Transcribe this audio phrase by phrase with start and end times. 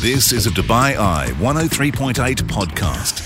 [0.00, 2.14] This is a Dubai Eye 103.8
[2.44, 3.20] podcast.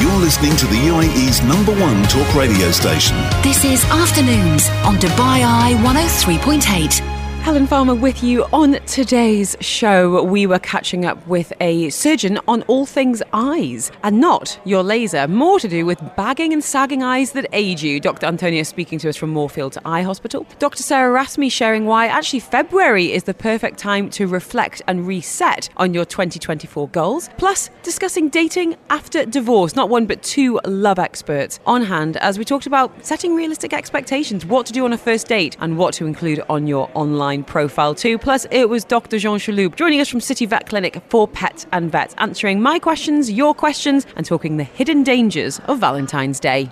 [0.00, 3.16] You're listening to the UAE's number one talk radio station.
[3.42, 7.13] This is Afternoons on Dubai Eye 103.8.
[7.44, 10.22] Helen Farmer with you on today's show.
[10.24, 15.28] We were catching up with a surgeon on all things eyes and not your laser,
[15.28, 18.00] more to do with bagging and sagging eyes that age you.
[18.00, 18.24] Dr.
[18.24, 20.46] Antonio speaking to us from Moorfields Eye Hospital.
[20.58, 20.82] Dr.
[20.82, 25.92] Sarah Rasmi sharing why actually February is the perfect time to reflect and reset on
[25.92, 27.28] your 2024 goals.
[27.36, 32.44] Plus, discussing dating after divorce, not one but two love experts on hand as we
[32.46, 36.06] talked about setting realistic expectations, what to do on a first date, and what to
[36.06, 38.18] include on your online online profile too.
[38.18, 39.18] Plus, it was Dr.
[39.18, 43.30] Jean Chalhoub joining us from City Vet Clinic for Pets and Vets, answering my questions,
[43.30, 46.70] your questions, and talking the hidden dangers of Valentine's Day.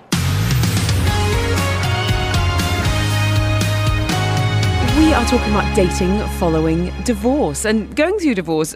[4.97, 8.75] We are talking about dating following divorce and going through divorce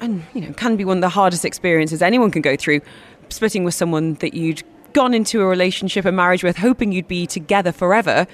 [0.00, 2.80] and you know can be one of the hardest experiences anyone can go through
[3.30, 7.26] splitting with someone that you'd gone into a relationship a marriage with hoping you'd be
[7.26, 8.26] together forever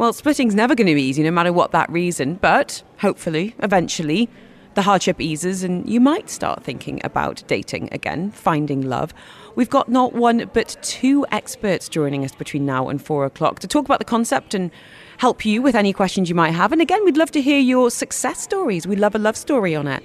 [0.00, 4.30] well, splitting's never going to be easy, no matter what that reason, but hopefully, eventually,
[4.72, 9.12] the hardship eases and you might start thinking about dating again, finding love.
[9.56, 13.68] We've got not one but two experts joining us between now and four o'clock to
[13.68, 14.70] talk about the concept and
[15.20, 16.72] help you with any questions you might have.
[16.72, 18.86] And again, we'd love to hear your success stories.
[18.86, 20.02] We love a love story on it.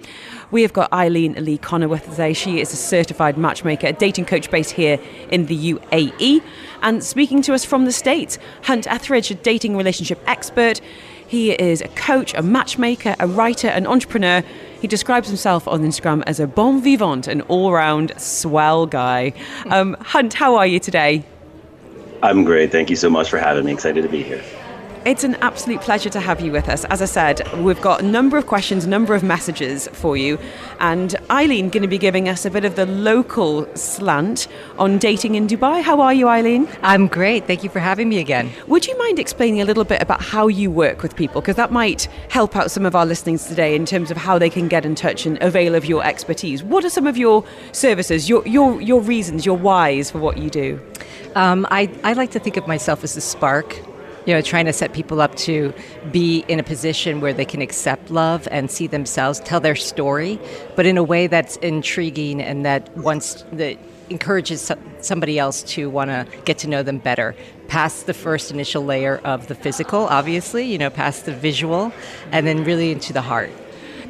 [0.51, 2.33] We have got Eileen Lee Connor with us today.
[2.33, 4.99] She is a certified matchmaker, a dating coach based here
[5.31, 6.43] in the UAE.
[6.81, 10.81] And speaking to us from the States, Hunt Ethridge, a dating relationship expert.
[11.25, 14.43] He is a coach, a matchmaker, a writer, an entrepreneur.
[14.81, 19.31] He describes himself on Instagram as a bon vivant, an all round swell guy.
[19.67, 21.23] Um, Hunt, how are you today?
[22.21, 22.69] I'm great.
[22.69, 23.71] Thank you so much for having me.
[23.71, 24.43] Excited to be here.
[25.05, 26.83] It's an absolute pleasure to have you with us.
[26.85, 30.39] As I said, we've got a number of questions, a number of messages for you,
[30.79, 34.47] and Eileen going to be giving us a bit of the local slant
[34.79, 35.83] on dating in Dubai.
[35.83, 36.67] How are you, Eileen?
[36.81, 37.45] I'm great.
[37.45, 38.49] Thank you for having me again.
[38.65, 41.39] Would you mind explaining a little bit about how you work with people?
[41.39, 44.49] Because that might help out some of our listeners today in terms of how they
[44.49, 46.63] can get in touch and avail of your expertise.
[46.63, 50.49] What are some of your services, your your your reasons, your whys for what you
[50.49, 50.81] do?
[51.35, 53.79] Um, I, I like to think of myself as a spark
[54.25, 55.73] you know, trying to set people up to
[56.11, 60.39] be in a position where they can accept love and see themselves, tell their story,
[60.75, 63.77] but in a way that's intriguing and that wants that
[64.09, 64.71] encourages
[65.01, 67.35] somebody else to want to get to know them better
[67.67, 71.91] past the first initial layer of the physical obviously you know past the visual
[72.31, 73.49] and then really into the heart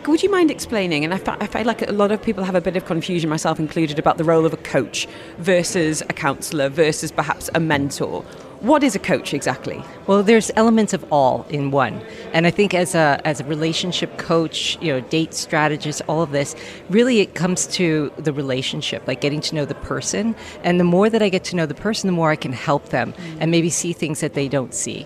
[0.08, 1.04] would you mind explaining?
[1.04, 3.60] And I, I feel like a lot of people have a bit of confusion, myself
[3.60, 5.08] included, about the role of a coach
[5.40, 8.24] versus a counsellor versus perhaps a mentor.
[8.66, 9.84] What is a coach exactly?
[10.08, 12.02] Well, there's elements of all in one.
[12.34, 16.32] And I think as a as a relationship coach, you know, date strategist, all of
[16.32, 16.56] this,
[16.90, 20.36] really it comes to the relationship, like getting to know the person.
[20.64, 22.90] And the more that I get to know the person, the more I can help
[22.90, 23.38] them mm.
[23.40, 25.06] and maybe see things that they don't see.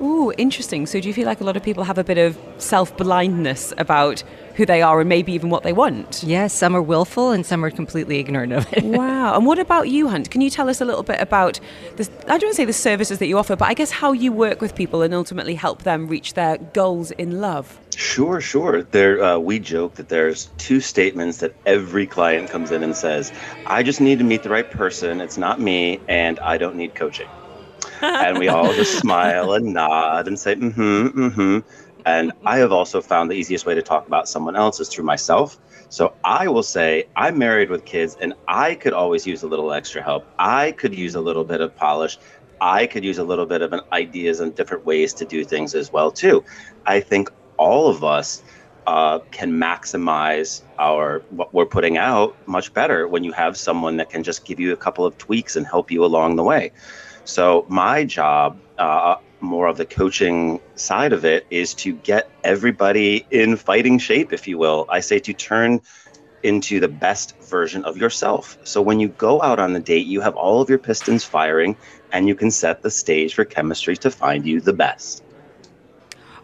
[0.00, 0.86] Ooh, interesting.
[0.86, 4.22] So do you feel like a lot of people have a bit of self-blindness about
[4.60, 6.22] who they are and maybe even what they want.
[6.22, 8.84] Yes, some are willful and some are completely ignorant of it.
[9.00, 9.34] wow.
[9.34, 10.30] And what about you, Hunt?
[10.30, 11.58] Can you tell us a little bit about
[11.96, 12.10] this?
[12.24, 14.32] I don't want to say the services that you offer, but I guess how you
[14.32, 17.80] work with people and ultimately help them reach their goals in love.
[17.96, 18.82] Sure, sure.
[18.82, 23.32] There, uh, we joke that there's two statements that every client comes in and says,
[23.66, 25.22] "I just need to meet the right person.
[25.22, 27.28] It's not me, and I don't need coaching."
[28.02, 31.58] and we all just smile and nod and say, "Mm-hmm, mm-hmm."
[32.06, 35.04] And I have also found the easiest way to talk about someone else is through
[35.04, 35.58] myself.
[35.88, 39.72] So I will say, I'm married with kids and I could always use a little
[39.72, 40.24] extra help.
[40.38, 42.18] I could use a little bit of polish.
[42.60, 45.74] I could use a little bit of an ideas and different ways to do things
[45.74, 46.44] as well too.
[46.86, 48.42] I think all of us
[48.86, 54.10] uh, can maximize our what we're putting out much better when you have someone that
[54.10, 56.72] can just give you a couple of tweaks and help you along the way.
[57.24, 63.26] So my job uh, more of the coaching side of it is to get everybody
[63.30, 64.86] in fighting shape, if you will.
[64.88, 65.80] I say to turn
[66.42, 68.58] into the best version of yourself.
[68.64, 71.76] So when you go out on the date, you have all of your pistons firing
[72.12, 75.22] and you can set the stage for chemistry to find you the best.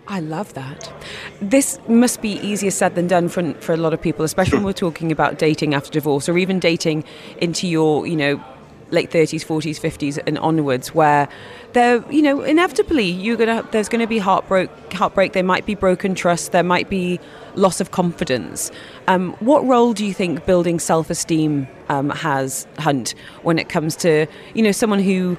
[0.08, 0.92] I love that.
[1.40, 4.64] This must be easier said than done for, for a lot of people, especially when
[4.64, 7.04] we're talking about dating after divorce or even dating
[7.38, 8.44] into your, you know,
[8.90, 11.28] late 30s 40s 50s and onwards where
[11.72, 16.14] there you know inevitably you're gonna there's gonna be heartbreak heartbreak there might be broken
[16.14, 17.18] trust there might be
[17.54, 18.70] loss of confidence
[19.08, 24.26] um, what role do you think building self-esteem um, has hunt when it comes to
[24.54, 25.36] you know someone who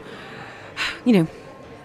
[1.06, 1.28] you know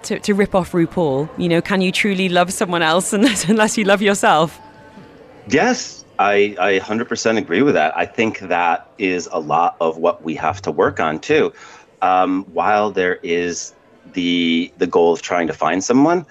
[0.05, 1.29] to, to rip off RuPaul?
[1.39, 4.59] You know, can you truly love someone else unless, unless you love yourself?
[5.49, 7.97] Yes, I, I 100% agree with that.
[7.97, 11.53] I think that is a lot of what we have to work on too.
[12.01, 13.73] Um, while there is
[14.13, 16.27] the the goal of trying to find someone,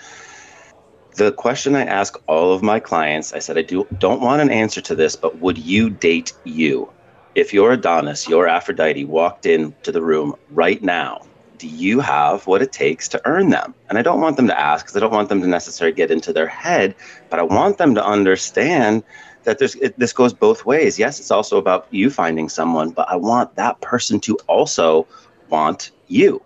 [1.15, 4.49] the question I ask all of my clients, I said I do don't want an
[4.49, 6.91] answer to this, but would you date you?
[7.33, 11.21] If your Adonis, your Aphrodite walked into the room right now,
[11.57, 13.73] do you have what it takes to earn them?
[13.87, 16.11] And I don't want them to ask because I don't want them to necessarily get
[16.11, 16.95] into their head,
[17.29, 19.03] but I want them to understand
[19.43, 20.99] that there's it, this goes both ways.
[20.99, 25.07] Yes, it's also about you finding someone, but I want that person to also
[25.49, 26.41] want you.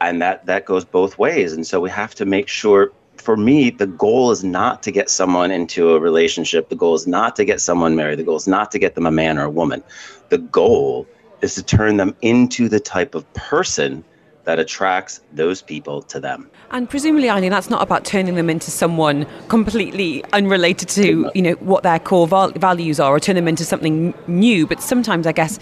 [0.00, 1.52] And that that goes both ways.
[1.52, 5.10] And so we have to make sure for me, the goal is not to get
[5.10, 6.68] someone into a relationship.
[6.68, 8.18] The goal is not to get someone married.
[8.18, 9.82] The goal is not to get them a man or a woman.
[10.28, 11.06] The goal
[11.42, 14.04] is to turn them into the type of person
[14.48, 16.50] that attracts those people to them.
[16.70, 21.52] And presumably, Eileen, that's not about turning them into someone completely unrelated to you know
[21.60, 24.66] what their core val- values are, or turn them into something new.
[24.66, 25.58] But sometimes, I guess,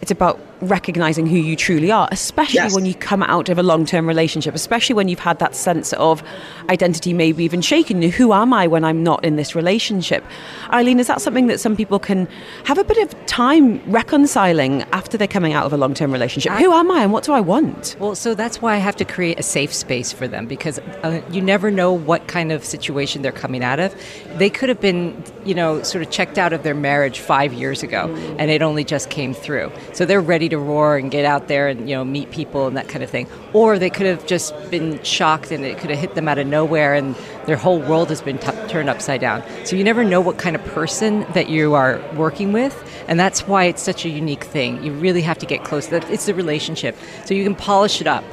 [0.00, 2.74] it's about recognizing who you truly are, especially Yes.
[2.74, 5.92] when you come out of a long term relationship, especially when you've had that sense
[5.94, 6.22] of
[6.70, 8.00] identity maybe even shaken.
[8.02, 10.24] Who am I when I'm not in this relationship?
[10.72, 12.28] Eileen, is that something that some people can
[12.64, 16.52] have a bit of time reconciling after they're coming out of a long term relationship?
[16.52, 17.96] Who am I and what do I want?
[17.98, 21.20] Well, so that's why I have to create a safe space for them because uh,
[21.30, 23.94] you never know what kind of situation they're coming out of.
[24.36, 27.82] They could have been, you know, sort of checked out of their marriage five years
[27.82, 29.72] ago and it only just came through.
[29.92, 32.76] So they're ready to roar and get out there and, you know, meet people and
[32.76, 33.26] that kind of thing.
[33.52, 36.46] Or they could have just been shocked and it could have hit them out of
[36.46, 37.14] nowhere and
[37.46, 39.42] their whole world has been t- turned upside down.
[39.64, 42.74] So you never know what kind of person that you are working with.
[43.08, 44.82] And that's why it's such a unique thing.
[44.82, 45.90] You really have to get close.
[45.90, 46.96] It's the relationship.
[47.24, 48.24] So you can polish it up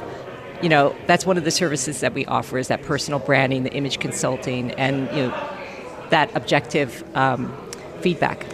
[0.62, 3.72] you know that's one of the services that we offer is that personal branding the
[3.72, 5.48] image consulting and you know
[6.10, 7.50] that objective um,
[8.00, 8.44] feedback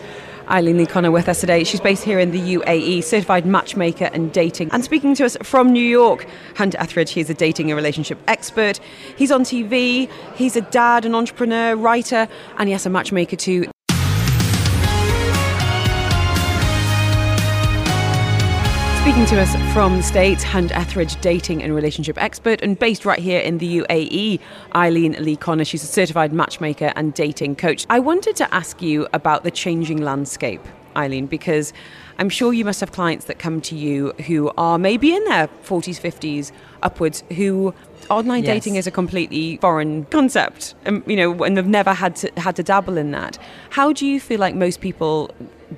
[0.48, 1.64] Eileen Lee Connor with us today.
[1.64, 4.70] She's based here in the UAE, certified matchmaker and dating.
[4.72, 6.26] And speaking to us from New York,
[6.56, 8.81] Hunter Ethridge, he's a dating and relationship expert.
[9.16, 12.28] He's on TV, he's a dad, an entrepreneur, writer,
[12.58, 13.66] and yes, a matchmaker too.
[19.16, 23.18] Speaking to us from the States, Hunt Ethridge, dating and relationship expert, and based right
[23.18, 24.38] here in the UAE,
[24.74, 25.64] Eileen Lee Connor.
[25.64, 27.86] She's a certified matchmaker and dating coach.
[27.88, 30.60] I wanted to ask you about the changing landscape,
[30.94, 31.72] Eileen, because
[32.18, 35.48] I'm sure you must have clients that come to you who are maybe in their
[35.64, 36.52] 40s, 50s,
[36.82, 37.72] upwards, who
[38.10, 38.56] online Yes.
[38.56, 42.54] dating is a completely foreign concept, um, you know, and they've never had to had
[42.56, 43.38] to dabble in that.
[43.70, 45.30] How do you feel like most people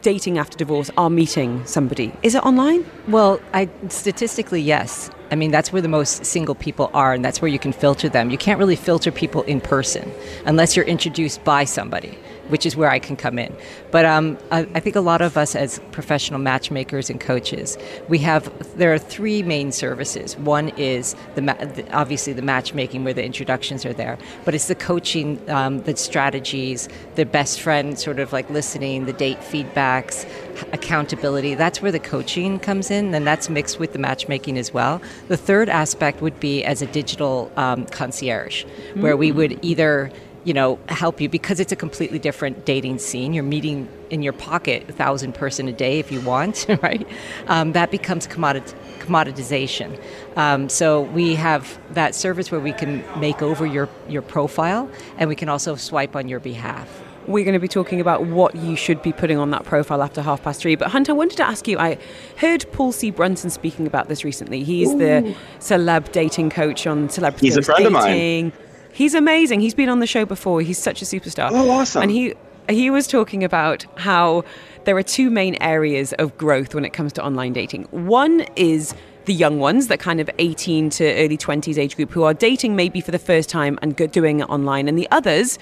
[0.02, 2.12] dating after divorce are meeting somebody?
[2.22, 2.84] Is it online?
[3.08, 7.40] well I, statistically yes i mean that's where the most single people are and that's
[7.42, 8.30] where you can filter them.
[8.30, 10.12] You can't really filter people in person
[10.46, 13.54] unless you're introduced by somebody which is where i can come in.
[13.90, 17.76] But um, I, I think a lot of us as professional matchmakers and coaches
[18.08, 18.42] we have
[18.78, 20.36] there are three main services.
[20.36, 24.68] One is the, ma- the obviously the matchmaking where the introductions are there but it's
[24.68, 30.26] the coaching um, the strategies the best friend sort of like listening the date feedbacks
[30.72, 31.54] accountability.
[31.54, 35.00] That's where the coaching comes in and that's mixed with the matchmaking as well.
[35.28, 38.64] The third aspect would be as a digital um, concierge
[38.94, 40.10] where we would either
[40.44, 43.34] you know help you because it's a completely different dating scene.
[43.34, 47.06] You're meeting in your pocket a thousand person a day if you want right?
[47.48, 50.00] Um, that becomes commodit- commoditization.
[50.36, 55.28] Um, so we have that service where we can make over your, your profile and
[55.28, 56.88] we can also swipe on your behalf
[57.28, 60.22] We're going to be talking about what you should be putting on that profile after
[60.22, 60.76] half past three.
[60.76, 61.78] But Hunter, I wanted to ask you.
[61.78, 61.98] I
[62.36, 63.10] heard Paul C.
[63.10, 64.64] Brunson speaking about this recently.
[64.64, 68.12] He's the celeb dating coach on Celebrity He's a First friend of mine.
[68.12, 68.52] Dating.
[68.92, 69.60] He's amazing.
[69.60, 70.62] He's been on the show before.
[70.62, 71.50] He's such a superstar.
[71.52, 72.02] Oh, awesome.
[72.02, 72.34] And he
[72.68, 74.44] he was talking about how
[74.84, 77.84] there are two main areas of growth when it comes to online dating.
[77.90, 78.94] One is
[79.26, 82.74] the young ones, that kind of 18 to early 20s age group who are dating
[82.76, 84.88] maybe for the first time and doing it online.
[84.88, 85.58] And the others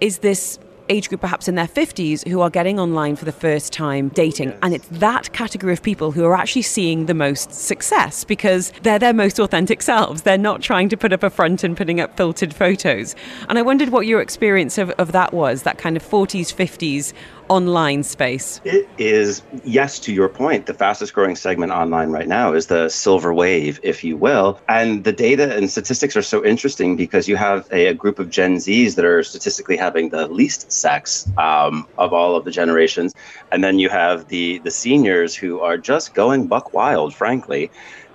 [0.00, 0.58] is this
[0.90, 4.52] age group perhaps in their 50s who are getting online for the first time dating.
[4.62, 8.98] And it's that category of people who are actually seeing the most success because they're
[8.98, 10.22] their most authentic selves.
[10.22, 13.14] They're not trying to put up a front and putting up filtered photos.
[13.48, 17.12] And i wondered what your experience of, of that was that kind of 40s 50s
[17.50, 22.52] online space It is, yes, to your point, the fastest growing segment online right now
[22.52, 24.60] is the silver wave, if you will.
[24.68, 28.30] And the data and statistics are so interesting because you have a, a group of
[28.30, 33.14] Gen Zs that are statistically having the least sex um, of all of the generations.
[33.50, 37.70] And then you have the, the seniors who are just going buck wild, frankly.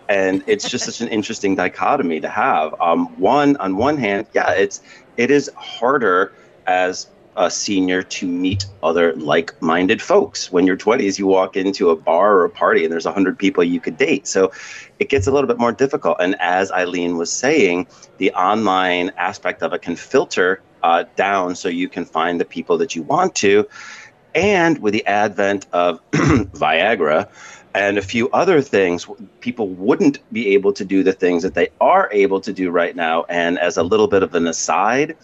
[0.08, 2.74] and it's just such an interesting dichotomy to have.
[2.80, 4.82] Um, one on one hand, yeah, it's
[5.18, 6.34] it is harder
[6.68, 10.52] as a senior to meet other like-minded folks.
[10.52, 13.64] When you're 20s, you walk into a bar or a party and there's 100 people
[13.64, 14.28] you could date.
[14.28, 14.52] So
[15.00, 16.18] it gets a little bit more difficult.
[16.20, 17.88] And as Eileen was saying,
[18.18, 22.78] the online aspect of it can filter uh, down so you can find the people
[22.78, 23.68] that you want to.
[24.34, 27.30] And with the advent of Viagra,
[27.76, 29.06] and a few other things,
[29.42, 32.96] people wouldn't be able to do the things that they are able to do right
[32.96, 33.26] now.
[33.28, 35.18] And as a little bit of an aside,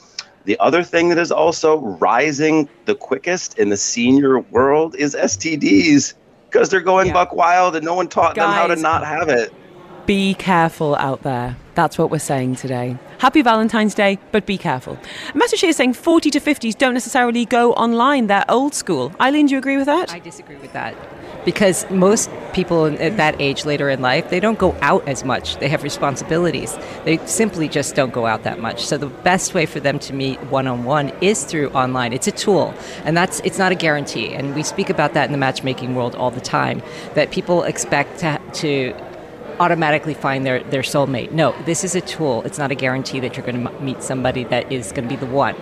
[0.46, 6.14] the other thing that is also rising the quickest in the senior world is STDs
[6.50, 7.14] because they're going yeah.
[7.14, 9.54] buck wild and no one taught Guys, them how to not have it.
[10.12, 11.56] Be careful out there.
[11.74, 12.98] That's what we're saying today.
[13.20, 14.98] Happy Valentine's Day, but be careful.
[15.34, 19.14] Message here saying 40 to 50s don't necessarily go online, they're old school.
[19.22, 20.12] Eileen, do you agree with that?
[20.12, 20.98] I disagree with that
[21.46, 25.58] because most people at that age later in life they don't go out as much
[25.58, 29.66] they have responsibilities they simply just don't go out that much so the best way
[29.66, 32.76] for them to meet one-on-one is through online it's a tool
[33.06, 36.14] and that's it's not a guarantee and we speak about that in the matchmaking world
[36.14, 36.80] all the time
[37.16, 38.94] that people expect to, to
[39.62, 43.38] automatically find their, their soulmate no this is a tool it's not a guarantee that
[43.38, 45.56] you're going to meet somebody that is going to be the one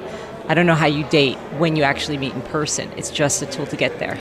[0.50, 2.92] I don't know how you date when you actually meet in person.
[2.98, 4.20] It's just a tool to get there.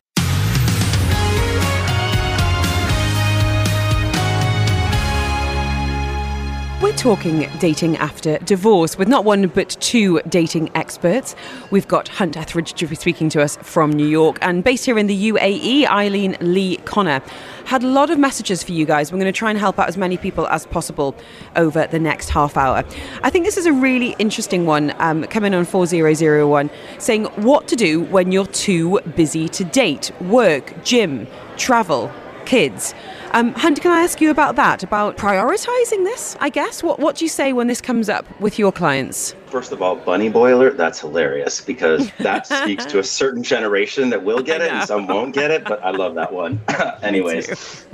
[6.98, 11.36] Talking dating after divorce with not one but two dating experts.
[11.70, 15.06] We've got Hunt Ethridge be speaking to us from New York and based here in
[15.06, 17.22] the UAE, Eileen Lee Connor.
[17.66, 19.12] Had a lot of messages for you guys.
[19.12, 21.14] We're going to try and help out as many people as possible
[21.54, 22.82] over the next half hour.
[23.22, 27.76] I think this is a really interesting one um, coming on 4001 saying what to
[27.76, 32.10] do when you're too busy to date, work, gym, travel,
[32.44, 32.92] kids.
[33.32, 34.82] Um, Hunt, can I ask you about that?
[34.82, 36.82] About prioritizing this, I guess?
[36.82, 39.34] What, what do you say when this comes up with your clients?
[39.46, 44.24] First of all, bunny boiler, that's hilarious because that speaks to a certain generation that
[44.24, 46.60] will get it and some won't get it, but I love that one.
[47.02, 47.86] Anyways,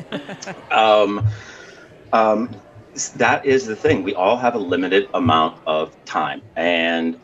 [0.70, 1.26] um,
[2.12, 2.54] um,
[3.16, 4.04] that is the thing.
[4.04, 6.42] We all have a limited amount of time.
[6.54, 7.18] And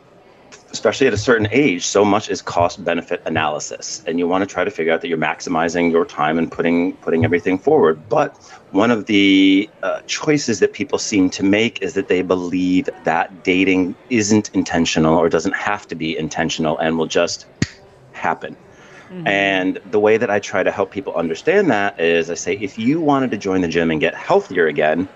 [0.73, 4.47] especially at a certain age, so much is cost benefit analysis, and you want to
[4.47, 8.09] try to figure out that you're maximizing your time and putting putting everything forward.
[8.09, 8.37] But
[8.71, 13.43] one of the uh, choices that people seem to make is that they believe that
[13.43, 17.47] dating isn't intentional or doesn't have to be intentional and will just
[18.13, 18.57] happen.
[19.11, 19.27] Mm-hmm.
[19.27, 22.79] And the way that I try to help people understand that is I say, if
[22.79, 25.09] you wanted to join the gym and get healthier again,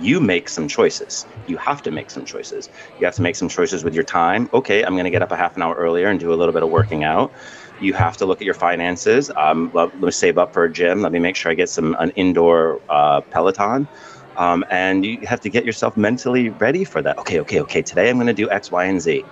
[0.00, 1.26] you make some choices.
[1.46, 2.68] You have to make some choices.
[2.98, 4.48] You have to make some choices with your time.
[4.52, 6.54] Okay, I'm going to get up a half an hour earlier and do a little
[6.54, 7.32] bit of working out.
[7.80, 9.30] You have to look at your finances.
[9.36, 11.02] Um, let, let, me save up for a gym.
[11.02, 13.88] Let me make sure I get some an indoor uh, Peloton.
[14.36, 17.18] Um, and you have to get yourself mentally ready for that.
[17.18, 17.82] Okay, okay, okay.
[17.82, 19.24] Today I'm going to do X, Y, and Z.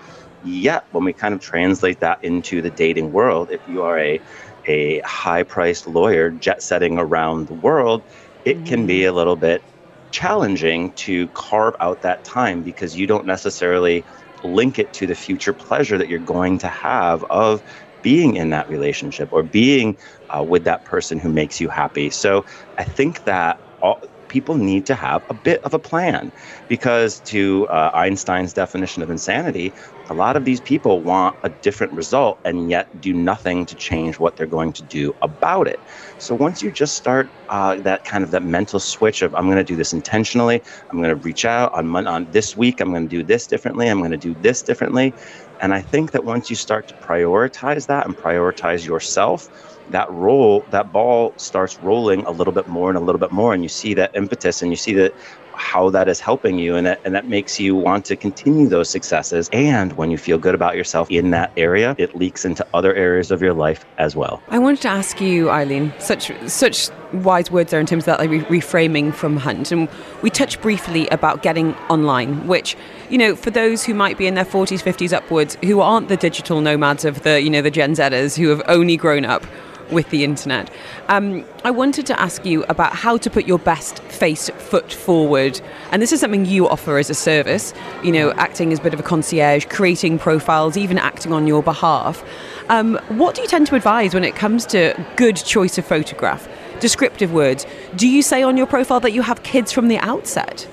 [0.45, 4.21] Yet, when we kind of translate that into the dating world, if you are a
[4.67, 8.03] a high priced lawyer jet setting around the world,
[8.45, 9.63] it can be a little bit
[10.11, 14.05] challenging to carve out that time because you don't necessarily
[14.43, 17.63] link it to the future pleasure that you're going to have of
[18.03, 19.99] being in that relationship or being
[20.35, 22.11] uh, with that person who makes you happy.
[22.11, 22.45] So
[22.77, 26.33] I think that all, people need to have a bit of a plan
[26.69, 29.75] because, to uh, Einstein's definition of insanity,
[30.11, 34.19] a lot of these people want a different result and yet do nothing to change
[34.19, 35.81] what they're going to do about it.
[36.19, 39.59] So once you just start uh, that kind of that mental switch of I'm going
[39.59, 43.09] to do this intentionally, I'm going to reach out on on this week, I'm going
[43.09, 45.15] to do this differently, I'm going to do this differently,
[45.61, 49.49] and I think that once you start to prioritize that and prioritize yourself
[49.91, 53.55] that roll, that ball starts rolling a little bit more and a little bit more,
[53.55, 55.15] and you see that impetus, and you see that
[55.59, 58.89] how that is helping you, and that, and that makes you want to continue those
[58.89, 59.51] successes.
[59.53, 63.31] And when you feel good about yourself in that area, it leaks into other areas
[63.31, 64.41] of your life as well.
[64.49, 68.21] I wanted to ask you, Eileen, such such wise words there in terms of that
[68.21, 69.89] like, re- reframing from Hunt, and
[70.23, 72.77] we touched briefly about getting online, which
[73.11, 76.17] you know, for those who might be in their 40s, 50s upwards, who aren't the
[76.17, 79.45] digital nomads of the, you know, the Gen Zers who have only grown up
[79.91, 80.71] with the internet.
[81.09, 85.61] Um, I wanted to ask you about how to put your best face foot forward.
[85.91, 88.95] And this is something you offer as a service, you know, acting as a bit
[88.95, 92.25] of a concierge, creating profiles, even acting on your behalf.
[92.69, 96.49] Um, what do you tend to advise when it comes to good choice of photograph?
[96.81, 97.67] Descriptive words.
[97.97, 100.69] Do you say on your profile that you have kids from the outset?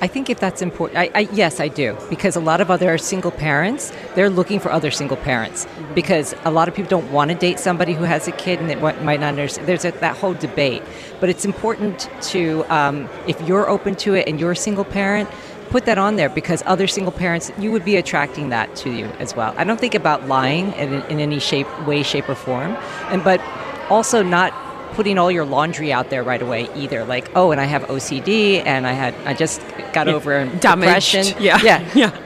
[0.00, 2.98] I think if that's important, I, I, yes, I do, because a lot of other
[2.98, 7.30] single parents, they're looking for other single parents, because a lot of people don't want
[7.30, 9.66] to date somebody who has a kid and they might not understand.
[9.66, 10.82] There's a, that whole debate,
[11.18, 15.30] but it's important to, um, if you're open to it and you're a single parent,
[15.70, 19.06] put that on there because other single parents, you would be attracting that to you
[19.18, 19.54] as well.
[19.56, 22.76] I don't think about lying in, in any shape, way, shape, or form,
[23.10, 23.40] and but
[23.88, 24.52] also not
[24.96, 27.04] putting all your laundry out there right away either.
[27.04, 29.60] Like, oh, and I have OCD, and I had I just
[29.92, 30.62] got Yeah, over damaged.
[31.12, 31.42] depression.
[31.42, 31.60] Yeah.
[31.62, 32.22] yeah, Yeah.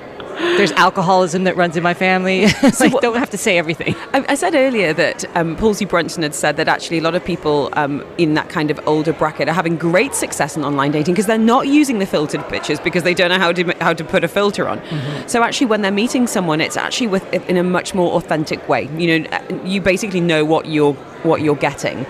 [0.56, 2.46] There's alcoholism that runs in my family.
[2.80, 3.94] like, what- don't have to say everything.
[4.14, 5.84] I, I said earlier that um, Paul C.
[5.84, 9.12] Brunson had said that actually a lot of people um, in that kind of older
[9.12, 12.80] bracket are having great success in online dating because they're not using the filtered pictures
[12.80, 14.80] because they don't know how to how to put a filter on.
[15.28, 18.88] So actually, when they're meeting someone, it's actually with in a much more authentic way.
[18.96, 20.94] You know, uh, you basically know what you're
[21.28, 22.06] what you're getting.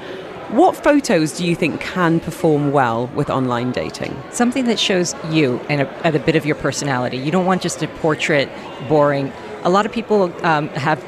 [0.52, 4.20] What photos do you think can perform well with online dating?
[4.32, 7.18] Something that shows you and a, and a bit of your personality.
[7.18, 8.48] You don't want just a portrait,
[8.88, 9.32] boring.
[9.62, 11.04] A lot of people um, have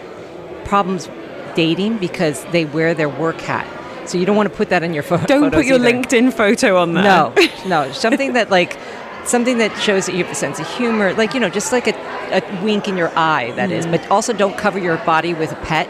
[0.65, 1.09] problems
[1.57, 3.67] dating because they wear their work hat.
[4.09, 5.27] So you don't want to put that in your photo.
[5.27, 5.91] Don't put your either.
[5.93, 7.03] LinkedIn photo on there.
[7.03, 7.35] No,
[7.67, 8.79] no, something that like
[9.25, 11.87] something that shows that you have a sense of humor, like you know, just like
[11.89, 11.95] a,
[12.33, 13.53] a wink in your eye.
[13.57, 13.91] That is, Mm.
[13.93, 15.89] but also don't cover your body with a pet.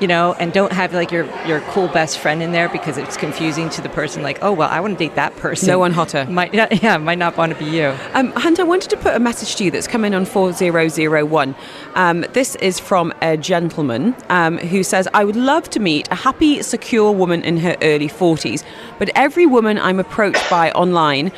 [0.00, 3.16] You know, and don't have like your your cool best friend in there because it's
[3.16, 4.22] confusing to the person.
[4.22, 5.68] Like, oh well, I want to date that person.
[5.68, 6.24] No one hotter.
[6.28, 7.94] Might yeah, yeah, might not want to be you.
[8.12, 11.54] Um, Hunt, I wanted to put a message to you that's come in on 4001.
[11.94, 16.14] Um, this is from a gentleman um, who says, I would love to meet a
[16.14, 18.64] happy, secure woman in her early 40s,
[18.98, 21.30] but every woman I'm approached by online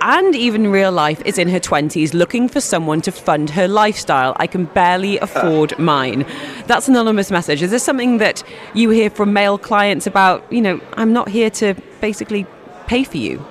[0.00, 4.34] and even real life is in her 20s looking for someone to fund her lifestyle.
[4.36, 6.26] I can barely afford mine.
[6.66, 7.62] That's an anonymous message.
[7.62, 8.42] Is this something that
[8.74, 12.46] you hear from male clients about, you know, I'm not here to basically
[12.86, 13.44] pay for you?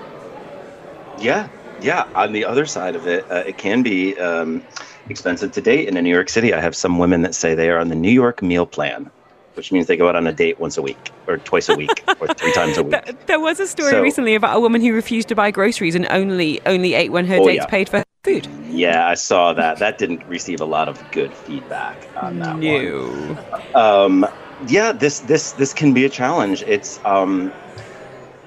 [1.20, 1.50] Yeah,
[1.82, 2.08] yeah.
[2.16, 4.64] On the other side of it, uh, it can be um,
[5.10, 5.88] expensive to date.
[5.88, 7.96] And in New York City, I have some women that say they are on the
[7.96, 9.10] New York meal plan,
[9.58, 12.04] which means they go out on a date once a week, or twice a week,
[12.22, 13.26] or three times a week.
[13.26, 16.08] There was a story So- recently about a woman who refused to buy groceries and
[16.10, 17.66] only only ate when her Oh, dates yeah.
[17.66, 18.48] paid for her food.
[18.70, 19.80] Yeah, I saw that.
[19.80, 23.76] That didn't receive a lot of good feedback on that one.
[23.76, 24.26] Um,
[24.68, 26.64] yeah, this this this can be a challenge.
[26.64, 27.52] It's um,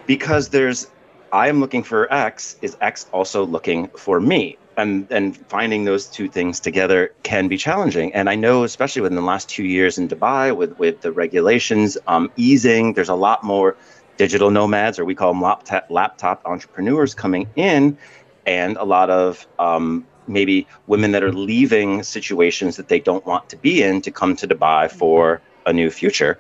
[0.07, 0.87] because there's
[1.33, 2.57] I am looking for X.
[2.63, 4.57] Is X also looking for me?
[4.77, 8.15] And and finding those two things together can be challenging.
[8.15, 11.99] And I know, especially within the last two years in Dubai, with with the regulations
[12.07, 13.77] um, easing, there's a lot more
[14.17, 17.99] digital nomads, or we call them laptop laptop entrepreneurs, coming in,
[18.47, 23.49] and a lot of um, maybe women that are leaving situations that they don't want
[23.51, 26.39] to be in to come to Dubai for a new future.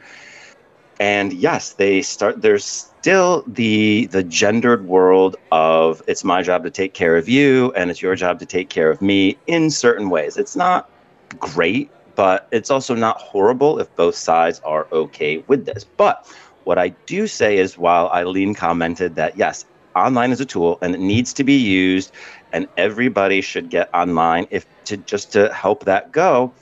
[1.01, 2.43] And yes, they start.
[2.43, 7.73] There's still the the gendered world of it's my job to take care of you,
[7.75, 10.37] and it's your job to take care of me in certain ways.
[10.37, 10.91] It's not
[11.39, 15.85] great, but it's also not horrible if both sides are okay with this.
[15.85, 16.31] But
[16.65, 19.65] what I do say is, while Eileen commented that yes,
[19.97, 22.13] online is a tool and it needs to be used,
[22.53, 26.53] and everybody should get online if to just to help that go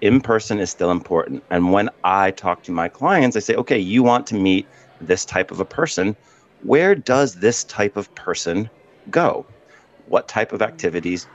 [0.00, 1.44] in person is still important.
[1.50, 4.68] And when I talk to my clients, I say, okay, you want to meet
[5.00, 6.16] this type of a person.
[6.58, 8.70] Where does this type of person
[9.10, 9.48] go?
[10.04, 11.28] What type of activities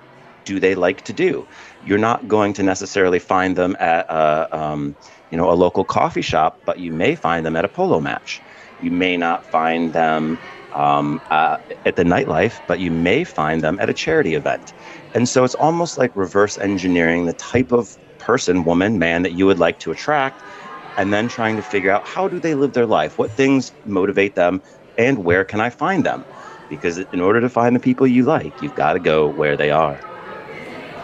[0.45, 1.47] do they like to do?
[1.79, 4.97] You're not going to necessarily find them at a, um,
[5.29, 8.41] you know, a local coffee shop, but you may find them at a polo match.
[8.77, 10.39] You may not find them
[10.71, 14.73] um, uh, at the nightlife, but you may find them at a charity event.
[15.13, 19.45] And so it's almost like reverse engineering the type of person, woman, man that you
[19.47, 20.43] would like to attract,
[20.97, 23.17] and then trying to figure out how do they live their life?
[23.17, 24.61] What things motivate them,
[24.97, 26.25] and where can I find them?
[26.69, 29.71] Because in order to find the people you like, you've got to go where they
[29.71, 30.01] are.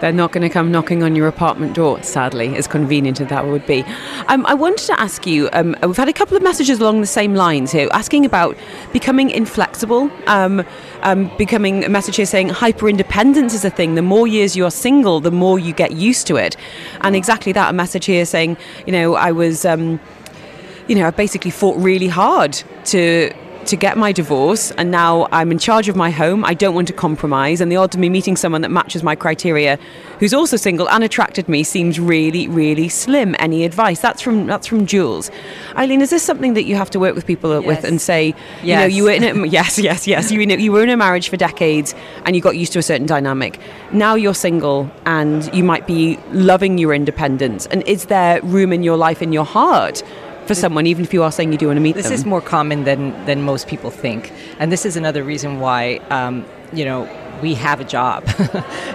[0.01, 3.45] They're not going to come knocking on your apartment door, sadly, as convenient as that
[3.45, 3.83] would be.
[4.27, 7.07] Um, I wanted to ask you um, we've had a couple of messages along the
[7.07, 8.55] same lines here asking about
[8.93, 10.11] becoming inflexible.
[10.27, 10.63] Um,
[11.01, 13.95] um, becoming a message here saying hyper independence is a thing.
[13.95, 16.55] The more years you are single, the more you get used to it.
[17.01, 19.65] And exactly that, a message here saying, you know, I was.
[19.65, 19.99] Um,
[20.87, 22.53] you know, I basically fought really hard
[22.85, 23.33] to
[23.67, 26.43] to get my divorce, and now I'm in charge of my home.
[26.45, 29.15] I don't want to compromise, and the odds of me meeting someone that matches my
[29.15, 29.77] criteria,
[30.19, 33.35] who's also single and attracted me, seems really, really slim.
[33.39, 33.99] Any advice?
[33.99, 35.29] That's from that's from Jules.
[35.75, 38.27] Eileen, is this something that you have to work with people with and say,
[38.63, 38.93] you know, Yes.
[38.93, 41.93] you were in a, yes, yes, yes, you you were in a marriage for decades,
[42.25, 43.59] and you got used to a certain dynamic.
[43.91, 47.65] Now you're single, and you might be loving your independence.
[47.67, 50.03] And is there room in your life, in your heart?
[50.47, 52.13] For someone, even if you are saying you do want to meet This them.
[52.13, 56.45] is more common than than most people think, and this is another reason why um,
[56.73, 57.07] you know
[57.41, 58.23] we have a job.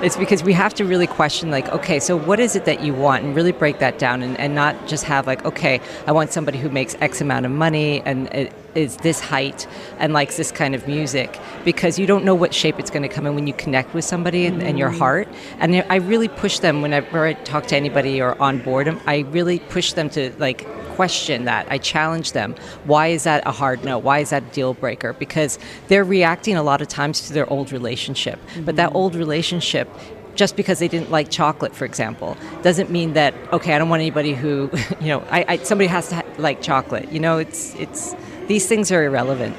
[0.02, 2.94] it's because we have to really question, like, okay, so what is it that you
[2.94, 6.32] want, and really break that down, and, and not just have like, okay, I want
[6.32, 9.66] somebody who makes X amount of money and it is this height
[9.98, 13.08] and likes this kind of music, because you don't know what shape it's going to
[13.08, 14.98] come in when you connect with somebody and, and your mm.
[14.98, 15.28] heart.
[15.58, 19.00] And I really push them whenever I talk to anybody or on board them.
[19.06, 21.66] I really push them to like question that.
[21.70, 22.54] I challenge them.
[22.84, 23.98] Why is that a hard no?
[23.98, 25.12] Why is that a deal breaker?
[25.12, 28.38] Because they're reacting a lot of times to their old relationship.
[28.38, 28.64] Mm-hmm.
[28.64, 29.88] But that old relationship
[30.34, 33.74] just because they didn't like chocolate, for example, doesn't mean that okay.
[33.74, 37.12] I don't want anybody who, you know, I, I somebody has to ha- like chocolate.
[37.12, 38.14] You know, it's it's
[38.46, 39.56] these things are irrelevant.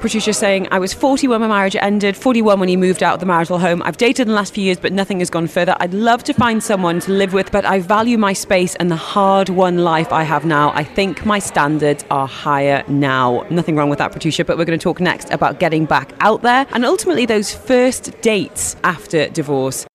[0.00, 3.20] Patricia saying, I was 40 when my marriage ended, 41 when he moved out of
[3.20, 3.82] the marital home.
[3.82, 5.76] I've dated in the last few years, but nothing has gone further.
[5.80, 8.96] I'd love to find someone to live with, but I value my space and the
[8.96, 10.72] hard won life I have now.
[10.74, 13.46] I think my standards are higher now.
[13.50, 16.42] Nothing wrong with that, Patricia, but we're going to talk next about getting back out
[16.42, 19.86] there and ultimately those first dates after divorce.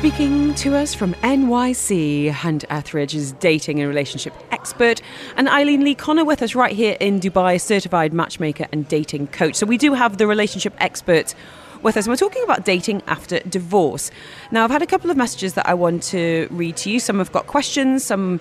[0.00, 5.02] Speaking to us from NYC, Hunt Ethridge is dating and relationship expert,
[5.36, 9.56] and Eileen Lee Connor with us right here in Dubai, certified matchmaker and dating coach.
[9.56, 11.34] So we do have the relationship expert
[11.82, 12.06] with us.
[12.06, 14.10] And we're talking about dating after divorce.
[14.50, 16.98] Now, I've had a couple of messages that I want to read to you.
[16.98, 18.40] Some have got questions, some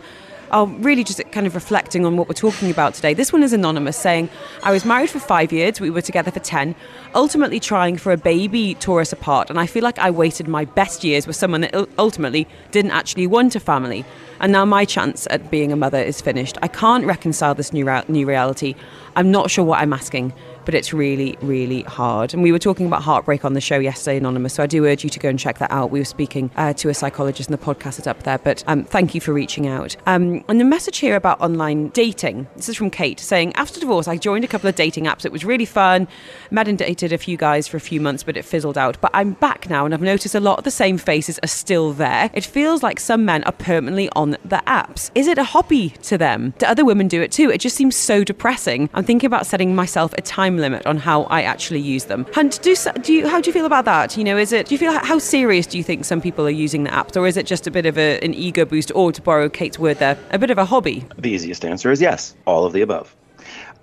[0.51, 3.13] are really just kind of reflecting on what we're talking about today.
[3.13, 4.29] This one is anonymous saying,
[4.63, 6.75] I was married for five years, we were together for 10.
[7.15, 10.65] Ultimately, trying for a baby tore us apart, and I feel like I wasted my
[10.65, 14.05] best years with someone that ultimately didn't actually want a family.
[14.39, 16.57] And now my chance at being a mother is finished.
[16.61, 18.75] I can't reconcile this new, new reality.
[19.15, 20.33] I'm not sure what I'm asking
[20.69, 22.31] but it's really, really hard.
[22.31, 24.53] And we were talking about heartbreak on the show yesterday, Anonymous.
[24.53, 25.89] So I do urge you to go and check that out.
[25.89, 28.37] We were speaking uh, to a psychologist, and the podcast is up there.
[28.37, 29.95] But um, thank you for reaching out.
[30.05, 34.07] Um, and the message here about online dating this is from Kate saying, After divorce,
[34.07, 35.25] I joined a couple of dating apps.
[35.25, 36.07] It was really fun.
[36.51, 39.01] Met and dated a few guys for a few months, but it fizzled out.
[39.01, 41.93] But I'm back now, and I've noticed a lot of the same faces are still
[41.93, 42.29] there.
[42.35, 45.09] It feels like some men are permanently on the apps.
[45.15, 46.53] Is it a hobby to them?
[46.59, 47.49] Do other women do it too?
[47.49, 48.87] It just seems so depressing.
[48.93, 52.25] I'm thinking about setting myself a time limit on how I actually use them.
[52.33, 54.17] Hunt, do, do you, how do you feel about that?
[54.17, 56.51] You know, is it, do you feel, how serious do you think some people are
[56.51, 59.11] using the apps or is it just a bit of a, an ego boost or
[59.11, 61.05] to borrow Kate's word there, a bit of a hobby?
[61.17, 63.15] The easiest answer is yes, all of the above.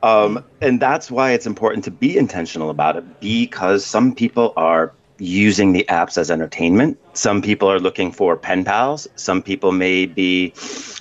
[0.03, 4.93] Um, and that's why it's important to be intentional about it because some people are
[5.19, 6.99] using the apps as entertainment.
[7.15, 9.09] Some people are looking for pen pals.
[9.17, 10.53] Some people may be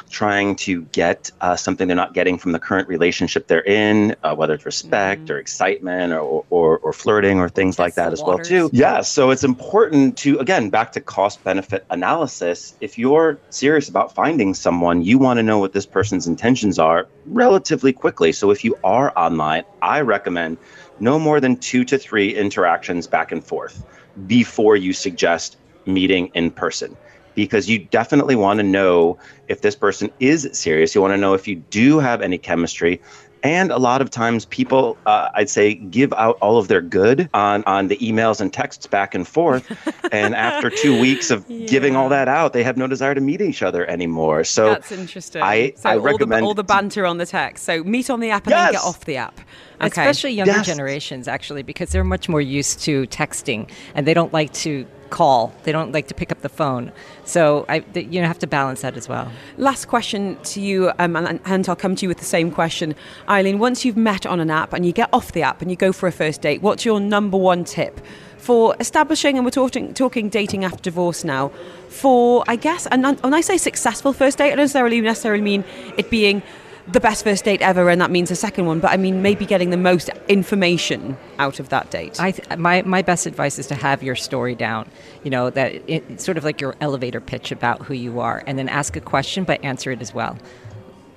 [0.10, 4.34] trying to get uh, something they're not getting from the current relationship they're in, uh,
[4.34, 5.34] whether it's respect mm-hmm.
[5.34, 8.49] or excitement or, or, or, flirting or things like that as waters.
[8.49, 8.75] well too.
[8.75, 12.75] Yeah, so it's important to again back to cost benefit analysis.
[12.80, 17.08] If you're serious about finding someone, you want to know what this person's intentions are
[17.25, 18.32] relatively quickly.
[18.32, 20.58] So if you are online, I recommend
[20.99, 23.84] no more than two to three interactions back and forth
[24.28, 26.95] before you suggest meeting in person
[27.36, 30.95] because you definitely want to know if this person is serious.
[30.95, 33.01] You want to know if you do have any chemistry.
[33.45, 37.29] And a lot of times, people, uh, I'd say, give out all of their good
[37.36, 39.71] on, on the emails and texts back and forth.
[40.12, 41.67] and after two weeks of yeah.
[41.67, 44.43] giving all that out, they have no desire to meet each other anymore.
[44.43, 45.43] So that's interesting.
[45.43, 47.65] I, so I all recommend the, all the banter on the text.
[47.65, 48.63] So meet on the app and yes.
[48.63, 49.39] then get off the app.
[49.75, 49.88] Okay.
[49.88, 50.65] Especially younger yes.
[50.65, 55.54] generations, actually, because they're much more used to texting and they don't like to call.
[55.63, 56.91] They don't like to pick up the phone.
[57.24, 59.32] So I, you have to balance that as well.
[59.58, 62.96] Last question to you, um, and, and I'll come to you with the same question.
[63.30, 65.78] Eileen, once you've met on an app and you get off the app and you
[65.78, 68.00] go for a first date, what's your number one tip?
[68.38, 71.52] For establishing, and we're talking, talking dating after divorce now,
[71.89, 75.63] for, I guess, and when I say successful first date, I don't necessarily, necessarily mean
[75.98, 76.44] it being
[76.88, 78.80] the best first date ever, and that means a second one.
[78.80, 82.19] But I mean, maybe getting the most information out of that date.
[82.19, 84.89] I th- my my best advice is to have your story down.
[85.24, 88.43] You know that it, it's sort of like your elevator pitch about who you are,
[88.45, 90.38] and then ask a question, but answer it as well.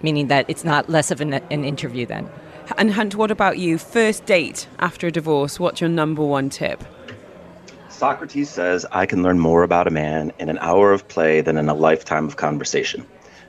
[0.02, 2.30] Meaning that it's not less of an, an interview then.
[2.76, 3.78] And Hunt, what about you?
[3.78, 5.58] First date after a divorce.
[5.58, 6.84] What's your number one tip?
[7.88, 11.56] Socrates says, I can learn more about a man in an hour of play than
[11.56, 13.04] in a lifetime of conversation.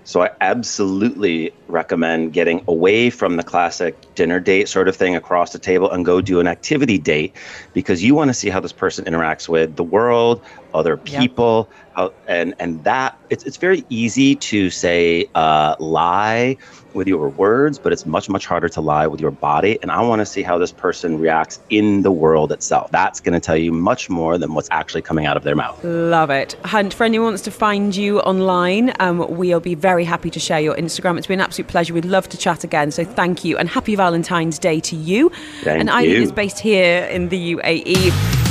[0.10, 5.54] So I absolutely recommend getting away from the classic dinner date sort of thing across
[5.54, 7.36] the table and go do an activity date
[7.74, 10.42] because you want to see how this person interacts with the world,
[10.74, 11.88] other people, yep.
[11.96, 16.58] how, and and that it's, it's very easy to say uh, lie
[16.94, 19.80] with your words, but it's much, much harder to lie with your body.
[19.82, 22.92] And I want to see how this person reacts in the world itself.
[22.92, 25.84] That's going to tell you much more than what's actually coming out of their mouth.
[25.84, 26.54] Love it.
[26.66, 30.40] Hunt, for anyone who wants to find you online, um, we'll be very happy to
[30.40, 31.18] share your Instagram.
[31.18, 31.94] It's been an absolute pleasure.
[31.94, 32.92] We'd love to chat again.
[32.92, 35.30] So thank you and happy Valentine's Day to you.
[35.62, 36.22] Thank and Eileen you.
[36.22, 38.49] is based here in the UAE.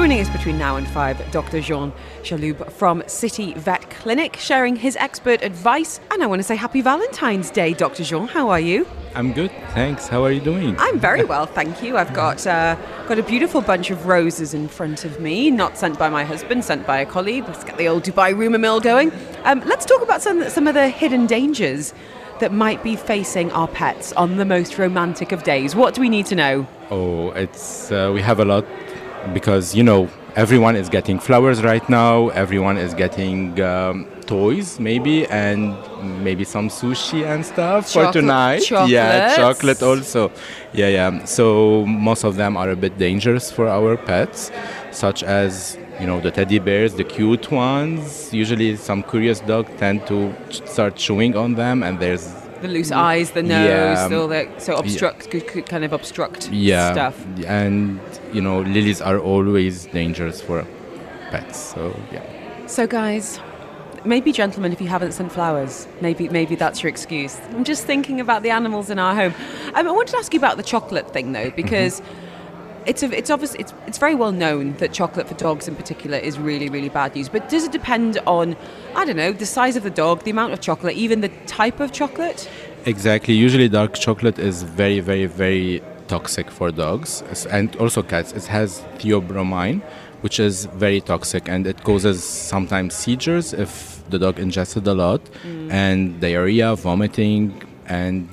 [0.00, 1.60] Joining us between now and five, Dr.
[1.60, 6.00] Jean Chalhoub from City Vet Clinic, sharing his expert advice.
[6.10, 8.02] And I want to say happy Valentine's Day, Dr.
[8.02, 8.26] Jean.
[8.26, 8.86] How are you?
[9.14, 10.08] I'm good, thanks.
[10.08, 10.74] How are you doing?
[10.78, 11.98] I'm very well, thank you.
[11.98, 12.76] I've got uh,
[13.08, 16.64] got a beautiful bunch of roses in front of me, not sent by my husband,
[16.64, 17.44] sent by a colleague.
[17.46, 19.12] Let's get the old Dubai rumour mill going.
[19.44, 21.92] Um, let's talk about some some of the hidden dangers
[22.38, 25.76] that might be facing our pets on the most romantic of days.
[25.76, 26.66] What do we need to know?
[26.90, 28.64] Oh, it's uh, we have a lot
[29.32, 32.28] because you know everyone is getting flowers right now.
[32.30, 35.74] Everyone is getting um, toys, maybe, and
[36.24, 38.70] maybe some sushi and stuff for Chocolate- tonight.
[38.88, 40.30] Yeah, chocolate also.
[40.72, 41.24] Yeah, yeah.
[41.24, 44.50] So most of them are a bit dangerous for our pets,
[44.92, 48.32] such as you know the teddy bears, the cute ones.
[48.32, 52.26] Usually, some curious dog tend to ch- start chewing on them, and there's
[52.62, 54.08] The loose eyes, the nose, Yeah.
[54.18, 57.16] all that, so obstruct, could kind of obstruct yeah stuff.
[57.46, 57.98] and
[58.32, 60.66] you know lilies are always dangerous for
[61.30, 62.22] pets so yeah
[62.70, 63.40] So, guys,
[64.04, 67.34] maybe gentlemen, if you haven't sent flowers, maybe maybe that's your excuse.
[67.50, 69.34] I'm just thinking about the animals in our home.
[69.74, 72.00] Um, I wanted to ask you about the chocolate thing, though, because.
[72.86, 76.16] It's, a, it's obvious it's, it's very well known that chocolate for dogs in particular
[76.16, 78.56] is really really bad news but does it depend on
[78.96, 81.78] I don't know the size of the dog the amount of chocolate even the type
[81.78, 82.48] of chocolate
[82.86, 85.82] exactly usually dark chocolate is very very very
[86.14, 87.10] toxic for dogs.
[87.56, 88.32] And also cats.
[88.32, 88.68] It has
[88.98, 89.80] theobromine
[90.24, 95.20] which is very toxic and it causes sometimes seizures if the dog ingested a lot
[95.70, 97.40] and diarrhea vomiting
[97.86, 98.28] and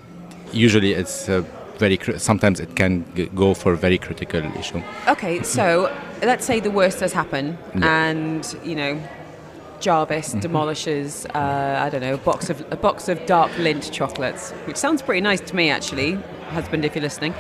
[0.52, 1.44] usually it's uh,
[1.78, 4.82] very sometimes it can go for very critical issue.
[5.08, 5.64] Okay, so
[6.22, 9.00] let's say the worst does happen, and you know,
[9.80, 14.52] Jarvis demolishes, uh, I don't know, a box of a box of dark Lindt chocolates,
[14.66, 16.14] which sounds pretty nice to me, actually,
[16.50, 17.34] husband, if you're listening.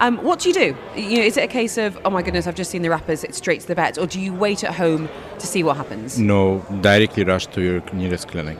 [0.00, 0.76] Um, what do you do?
[0.96, 3.24] You know, is it a case of, oh my goodness, I've just seen the wrappers,
[3.24, 6.18] it's straight to the vet, or do you wait at home to see what happens?
[6.18, 8.58] no directly rush to your nearest clinic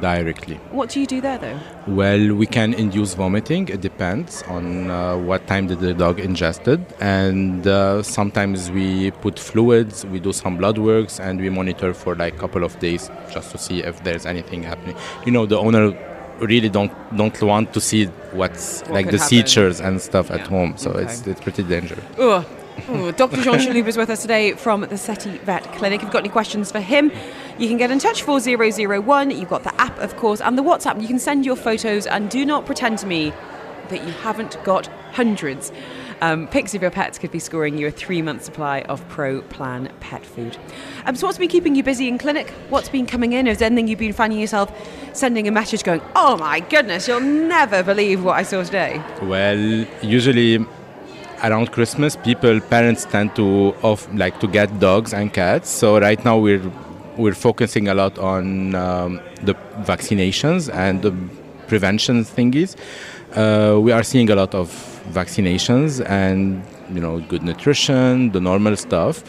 [0.00, 1.58] directly What do you do there, though?
[1.86, 3.68] Well, we can induce vomiting.
[3.68, 9.38] It depends on uh, what time did the dog ingested, and uh, sometimes we put
[9.38, 13.10] fluids, we do some blood works, and we monitor for like a couple of days
[13.32, 14.96] just to see if there's anything happening.
[15.24, 15.96] You know, the owner
[16.40, 19.28] really don't don't want to see what's What like the happen.
[19.28, 21.02] seizures and stuff at home, so Okay.
[21.04, 22.04] it's it's pretty dangerous.
[22.18, 22.44] Ugh.
[22.76, 23.40] Dr.
[23.40, 26.00] Jean Chalhoub is with us today from the City Vet Clinic.
[26.00, 27.10] If you've got any questions for him,
[27.58, 29.30] you can get in touch 4001.
[29.30, 31.00] You've got the app, of course, and the WhatsApp.
[31.00, 33.32] You can send your photos and do not pretend to me
[33.88, 35.72] that you haven't got hundreds.
[36.20, 39.40] Um, pics of your pets could be scoring you a three month supply of Pro
[39.42, 40.56] Plan pet food.
[41.06, 42.50] Um, so, what's been keeping you busy in clinic?
[42.68, 43.46] What's been coming in?
[43.46, 44.72] Is anything you've been finding yourself
[45.14, 49.02] sending a message going, oh my goodness, you'll never believe what I saw today?
[49.22, 50.64] Well, usually
[51.42, 55.70] around Christmas, people parents tend to off like to get dogs and cats.
[55.70, 56.62] So right now we're
[57.16, 61.12] we're focusing a lot on um, the vaccinations and the
[61.66, 62.76] prevention thingies.
[63.34, 64.70] Uh, we are seeing a lot of
[65.12, 69.22] vaccinations and you know good nutrition, the normal stuff.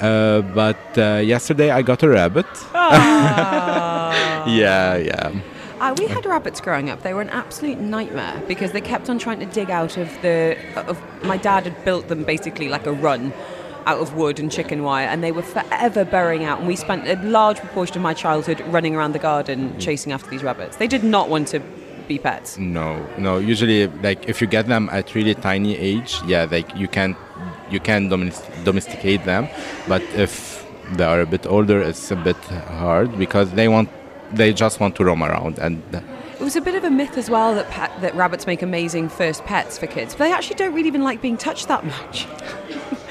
[0.00, 2.46] Uh, but uh, yesterday I got a rabbit.
[2.74, 5.32] yeah, yeah.
[5.80, 7.02] Uh, we had rabbits growing up.
[7.02, 10.58] They were an absolute nightmare because they kept on trying to dig out of the.
[10.76, 13.32] Of, my dad had built them basically like a run
[13.86, 16.58] out of wood and chicken wire, and they were forever burying out.
[16.58, 20.28] And we spent a large proportion of my childhood running around the garden chasing after
[20.28, 20.76] these rabbits.
[20.76, 21.60] They did not want to
[22.06, 22.58] be pets.
[22.58, 23.38] No, no.
[23.38, 27.16] Usually, like if you get them at really tiny age, yeah, like you can
[27.70, 29.48] you can domestic- domesticate them.
[29.88, 32.36] But if they are a bit older, it's a bit
[32.84, 33.88] hard because they want
[34.32, 35.82] they just want to roam around and.
[35.92, 39.10] It was a bit of a myth as well that pet, that rabbits make amazing
[39.10, 42.26] first pets for kids, but they actually don't really even like being touched that much.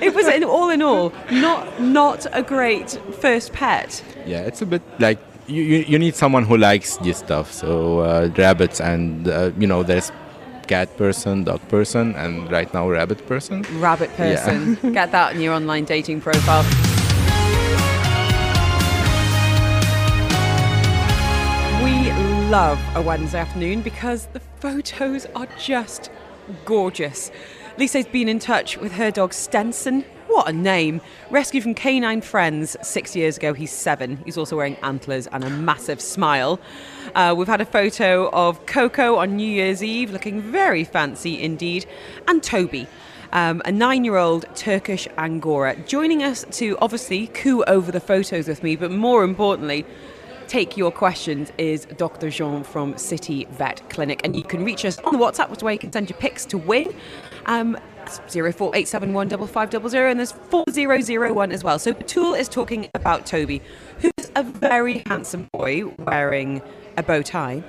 [0.00, 4.02] it was in, all in all not not a great first pet.
[4.26, 7.52] Yeah, it's a bit like you, you, you need someone who likes this stuff.
[7.52, 10.10] So uh, rabbits and uh, you know there's
[10.66, 13.62] cat person, dog person, and right now rabbit person.
[13.80, 14.34] Rabbit Yeah.
[14.44, 14.92] person.
[14.92, 16.64] Get that in your online dating profile.
[22.52, 26.10] Love a Wednesday afternoon because the photos are just
[26.66, 27.30] gorgeous.
[27.78, 30.04] Lisa's been in touch with her dog Stenson.
[30.26, 31.00] What a name.
[31.30, 33.54] Rescued from Canine Friends six years ago.
[33.54, 34.18] He's seven.
[34.26, 36.60] He's also wearing antlers and a massive smile.
[37.14, 41.86] Uh, we've had a photo of Coco on New Year's Eve, looking very fancy indeed.
[42.28, 42.86] And Toby,
[43.32, 48.46] um, a nine year old Turkish Angora, joining us to obviously coo over the photos
[48.46, 49.86] with me, but more importantly,
[50.52, 52.28] take your questions is Dr.
[52.28, 54.20] Jean from City Vet Clinic.
[54.22, 56.44] And you can reach us on the WhatsApp, which where you can send your pics
[56.44, 56.94] to win.
[57.46, 57.78] Um,
[58.28, 61.78] 04871 5500 and there's 4001 as well.
[61.78, 63.62] So Tool is talking about Toby,
[64.00, 66.60] who's a very handsome boy wearing
[66.98, 67.62] a bow tie,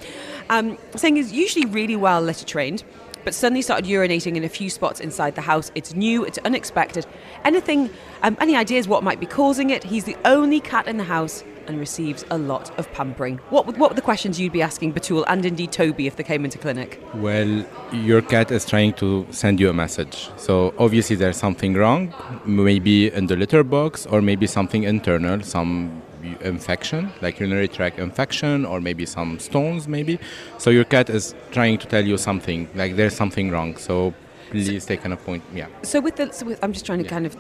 [0.50, 2.84] um, saying he's usually really well litter trained
[3.24, 5.72] but suddenly started urinating in a few spots inside the house.
[5.76, 7.06] It's new, it's unexpected.
[7.46, 7.90] Anything,
[8.22, 9.82] um, any ideas what might be causing it?
[9.82, 13.38] He's the only cat in the house and receives a lot of pampering.
[13.50, 16.46] What, what were the questions you'd be asking Batul and indeed Toby if they came
[16.46, 17.02] into clinic?
[17.16, 20.30] Well, your cat is trying to send you a message.
[20.38, 22.14] So obviously there's something wrong,
[22.46, 26.02] maybe in the litter box or maybe something internal, some
[26.42, 30.20] infection, like urinary tract infection or maybe some stones maybe.
[30.58, 33.78] So your cat is trying to tell you something, like there's something wrong.
[33.78, 34.14] So
[34.50, 35.58] please take an appointment.
[35.58, 35.68] Yeah.
[35.84, 37.36] So with the, so with, I'm just trying to kind of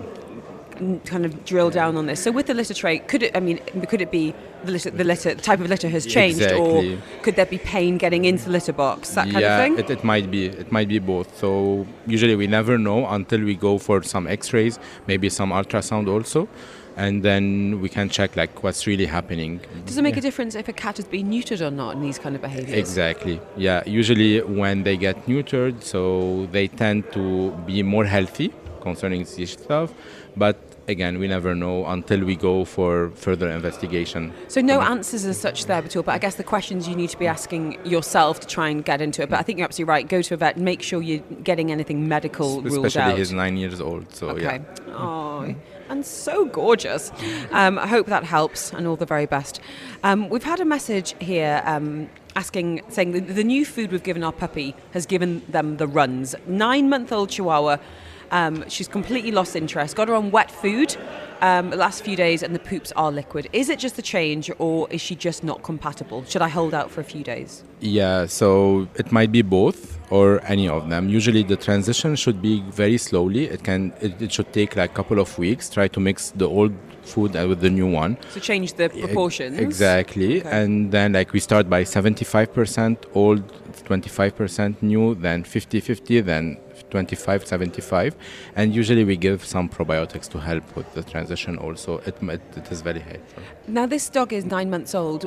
[1.05, 2.21] kind of drill down on this.
[2.21, 3.35] So with the litter tray, could it?
[3.35, 4.33] I mean, could it be
[4.63, 6.95] the litter, the litter, the type of litter has changed, Exactly.
[6.95, 9.09] or could there be pain getting into the litter box?
[9.11, 9.79] That kind yeah, of thing.
[9.79, 10.45] It, it might be.
[10.45, 11.37] It might be both.
[11.37, 16.47] So usually we never know until we go for some X-rays, maybe some ultrasound also,
[16.95, 19.59] and then we can check like what's really happening.
[19.85, 22.19] Does it make a difference if a cat has been neutered or not in these
[22.19, 22.77] kind of behaviours?
[22.77, 23.39] Exactly.
[23.57, 23.83] Yeah.
[23.85, 29.93] Usually when they get neutered, so they tend to be more healthy concerning this stuff,
[30.37, 30.57] but.
[30.85, 34.33] Again, we never know until we go for further investigation.
[34.49, 37.09] So no answers as such there, at all, but I guess the questions you need
[37.11, 39.29] to be asking yourself to try and get into it.
[39.29, 40.05] But I think you're absolutely right.
[40.05, 42.85] Go to a vet, make sure you're getting anything medical ruled out.
[42.87, 44.59] Especially he's nine years old, so Okay.
[44.59, 44.93] yeah.
[44.93, 45.55] Oh,
[45.87, 47.13] and so gorgeous.
[47.51, 49.61] Um, I hope that helps, and all the very best.
[50.03, 54.21] Um, we've had a message here um, asking, saying the, the new food we've given
[54.21, 56.35] our puppy has given them the runs.
[56.45, 57.77] Nine-month-old Chihuahua.
[58.33, 59.95] Um, she's completely lost interest.
[59.95, 60.97] Got her on wet food
[61.41, 63.47] um, the last few days, and the poops are liquid.
[63.53, 66.25] Is it just the change, or is she just not compatible?
[66.25, 67.63] Should I hold out for a few days?
[67.79, 71.09] Yeah, so it might be both or any of them.
[71.09, 73.45] Usually the transition should be very slowly.
[73.45, 75.69] It can it, it should take like a couple of weeks.
[75.69, 78.17] Try to mix the old food with the new one.
[78.29, 79.59] So change the proportions.
[79.59, 80.39] Exactly.
[80.39, 80.49] Okay.
[80.49, 83.43] And then like we start by 75% old,
[83.83, 86.57] 25% new, then 50-50, then
[86.93, 88.13] 25-75.
[88.55, 91.97] And usually we give some probiotics to help with the transition also.
[91.99, 93.43] It, it, it is very helpful.
[93.67, 95.23] Now, this dog is nine months old.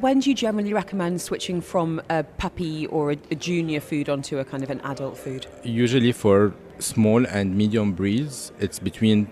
[0.00, 4.38] When do you generally recommend switching from a puppy or a, a junior food onto
[4.38, 5.46] a kind of an adult food?
[5.64, 9.30] Usually for small and medium breeds, it's between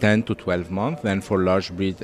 [0.00, 1.02] 10 to 12 months.
[1.02, 1.96] Then for large breed,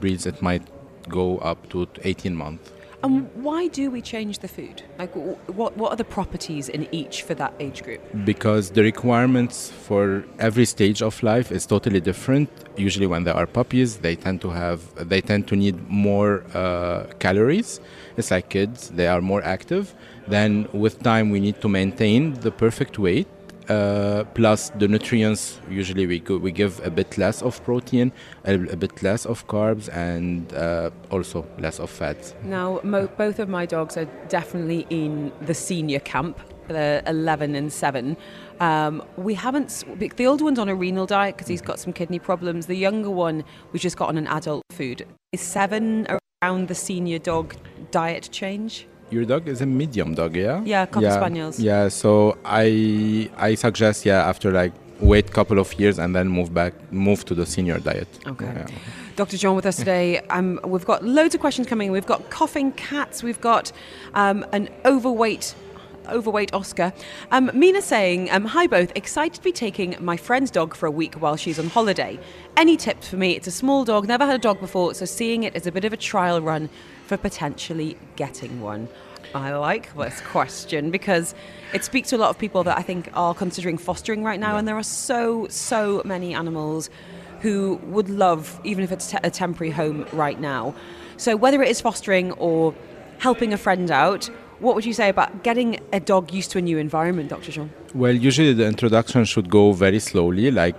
[0.00, 0.62] breeds, it might
[1.08, 2.72] go up to 18 months.
[3.02, 4.82] And why do we change the food?
[4.98, 8.00] Like, what, what are the properties in each for that age group?
[8.24, 13.46] because the requirements for every stage of life is totally different usually when they are
[13.46, 17.80] puppies they tend to have they tend to need more uh, calories
[18.16, 19.94] it's like kids they are more active
[20.28, 23.26] then with time we need to maintain the perfect weight
[23.70, 28.12] uh, plus the nutrients usually we, go, we give a bit less of protein
[28.44, 33.38] a, a bit less of carbs and uh, also less of fats Now, mo- both
[33.38, 36.38] of my dogs are definitely in the senior camp.
[36.68, 38.16] They're 11 and 7.
[38.60, 39.84] Um, we haven't,
[40.16, 42.66] the older one's on a renal diet because he's got some kidney problems.
[42.66, 45.06] The younger one, we've just got on an adult food.
[45.32, 46.06] Is 7
[46.42, 47.54] around the senior dog
[47.90, 48.86] diet change?
[49.10, 50.62] Your dog is a medium dog, yeah?
[50.64, 51.58] Yeah, Cocker Spaniels.
[51.58, 56.52] Yeah, so I I suggest yeah after like wait couple of years and then move
[56.54, 58.08] back move to the senior diet.
[58.26, 58.46] Okay.
[58.46, 58.66] Yeah.
[59.16, 59.36] Dr.
[59.36, 60.20] Jean with us today.
[60.30, 61.90] Um, we've got loads of questions coming.
[61.90, 63.22] We've got coughing cats.
[63.22, 63.72] We've got
[64.14, 65.54] um, an overweight.
[66.08, 66.92] Overweight Oscar.
[67.30, 70.90] Um, Mina saying, um, Hi both, excited to be taking my friend's dog for a
[70.90, 72.18] week while she's on holiday.
[72.56, 73.36] Any tips for me?
[73.36, 75.84] It's a small dog, never had a dog before, so seeing it is a bit
[75.84, 76.68] of a trial run
[77.10, 78.86] for potentially getting one.
[79.34, 81.34] I like this question because
[81.74, 84.56] it speaks to a lot of people that I think are considering fostering right now,
[84.56, 86.88] and there are so, so many animals
[87.40, 90.72] who would love, even if it's te- a temporary home right now.
[91.16, 92.76] So, whether it is fostering or
[93.18, 94.26] helping a friend out,
[94.60, 97.50] what would you say about getting a dog used to a new environment, Dr.
[97.50, 97.72] Jean?
[97.92, 100.52] Well, usually the introduction should go very slowly.
[100.52, 100.76] Like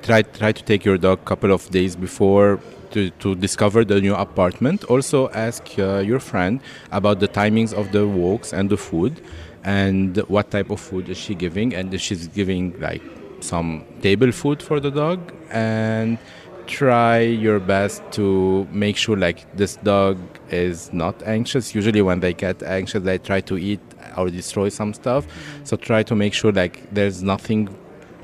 [0.00, 2.58] try try to take your dog a couple of days before
[2.90, 4.84] to, to discover the new apartment.
[4.84, 6.60] Also ask uh, your friend
[6.92, 9.20] about the timings of the walks and the food.
[9.64, 13.02] and what type of food is she giving, and she's giving like
[13.40, 16.18] some table food for the dog, and
[16.66, 20.18] try your best to make sure like this dog
[20.50, 23.80] is not anxious usually when they get anxious they try to eat
[24.16, 25.26] or destroy some stuff
[25.64, 27.68] so try to make sure like there's nothing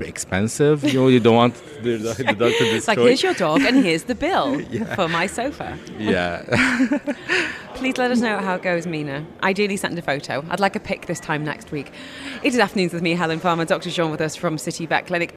[0.07, 3.61] expensive you know you don't want the, the dog to It's like, here's your dog
[3.61, 4.59] and here's the bill
[4.95, 5.77] for my sofa.
[5.97, 6.43] yeah
[7.75, 9.25] Please let us know how it goes, Mina.
[9.41, 10.45] Ideally, send a photo.
[10.51, 11.91] I'd like a pic this time next week.
[12.43, 13.89] It is afternoons with me, Helen Farmer, Dr.
[13.89, 15.33] Jean with us from City Vet Clinic.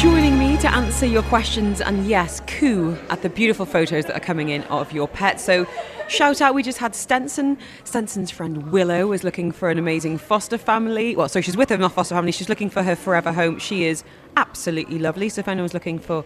[0.00, 4.20] Joining me to answer your questions and yes, coo at the beautiful photos that are
[4.20, 5.40] coming in of your pet.
[5.40, 5.66] So,
[6.06, 7.58] shout out, we just had Stenson.
[7.82, 11.16] Stenson's friend Willow is looking for an amazing foster family.
[11.16, 13.58] Well, so she's with her, foster family, she's looking for her forever home.
[13.58, 14.04] She is
[14.36, 15.28] absolutely lovely.
[15.30, 16.24] So, if anyone's looking for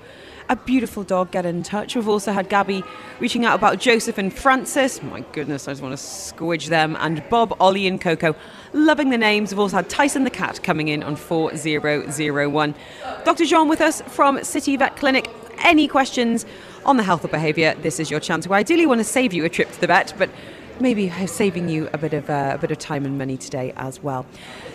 [0.48, 1.94] a beautiful dog, get in touch.
[1.94, 2.82] We've also had Gabby
[3.20, 5.02] reaching out about Joseph and Francis.
[5.02, 6.96] My goodness, I just want to squidge them.
[7.00, 8.34] And Bob, Ollie, and Coco.
[8.72, 9.52] Loving the names.
[9.52, 12.74] We've also had Tyson the cat coming in on 4001.
[13.24, 13.44] Dr.
[13.44, 15.28] Jean with us from City Vet Clinic.
[15.64, 16.44] Any questions
[16.84, 17.74] on the health or behaviour?
[17.74, 18.46] This is your chance.
[18.46, 20.28] We ideally want to save you a trip to the vet, but
[20.80, 24.02] maybe saving you a bit of uh, a bit of time and money today as
[24.02, 24.26] well.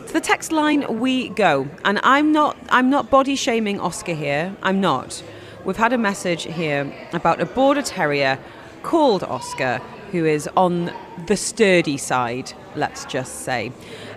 [0.07, 4.55] To the text line we go, and I'm not I'm not body shaming Oscar here.
[4.63, 5.22] I'm not.
[5.68, 8.39] We've had a message here about a border terrier
[8.84, 9.80] called Oscar,
[10.13, 10.93] who is on
[11.26, 12.53] the sturdy side.
[12.74, 13.74] Let's just say,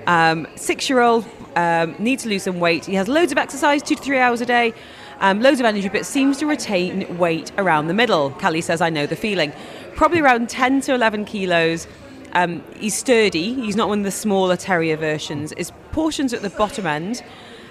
[0.07, 1.27] um, six-year-old
[1.57, 2.85] um, needs to lose some weight.
[2.85, 4.73] He has loads of exercise, two to three hours a day.
[5.19, 8.31] Um, loads of energy, but seems to retain weight around the middle.
[8.31, 9.53] Callie says, I know the feeling.
[9.97, 11.89] Probably around 10 to 11 kilos.
[12.33, 13.55] Um, he's sturdy.
[13.55, 15.53] He's not one of the smaller terrier versions.
[15.57, 17.25] His portions at the bottom end,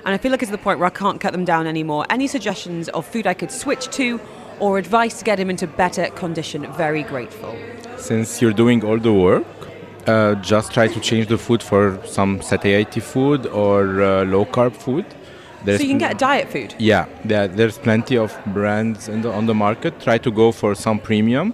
[0.05, 2.05] and I feel like it's the point where I can't cut them down anymore.
[2.09, 4.19] Any suggestions of food I could switch to,
[4.59, 6.71] or advice to get him into better condition?
[6.73, 7.55] Very grateful.
[7.97, 9.45] since you're doing all the work
[10.07, 14.73] uh, just try to change the food for some satiety food or uh, low carb
[14.75, 15.05] food
[15.65, 16.73] So you can get diet food.
[16.79, 19.99] Yeah, there, there's plenty of brands in the, on the market.
[19.99, 21.53] Try to go for some premium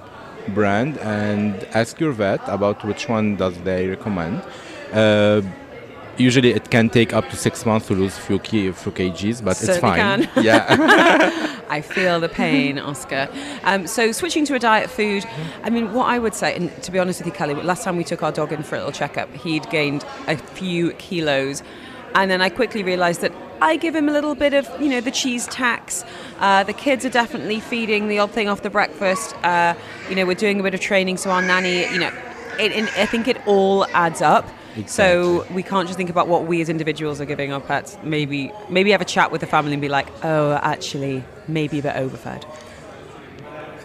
[0.49, 4.43] brand and ask your vet about which one does they recommend.
[4.93, 5.41] Uh,
[6.17, 9.61] usually, it can take up to six months to lose few, key, few kgs, but
[9.61, 10.27] it's fine.
[10.27, 10.43] can.
[10.43, 13.29] Yeah, I feel the pain, Oscar.
[13.63, 15.25] Um, so switching to a diet food,
[15.63, 17.97] I mean, what I would say, and to be honest with you, Kelly, last time
[17.97, 21.63] we took our dog in for a little checkup, he'd gained a few kilos,
[22.13, 25.01] and then I quickly realised that I give him a little bit of, you know,
[25.01, 26.03] the cheese tax.
[26.39, 29.35] Uh, the kids are definitely feeding the odd thing off the breakfast.
[29.43, 29.75] Uh,
[30.09, 32.11] you know, we're doing a bit of training, so our nanny, you know,
[32.59, 34.47] it, it, I think it all adds up.
[34.87, 37.97] So we can't just think about what we as individuals are giving our pets.
[38.03, 41.81] Maybe, maybe have a chat with the family and be like, oh, actually, maybe a
[41.83, 42.45] bit overfed.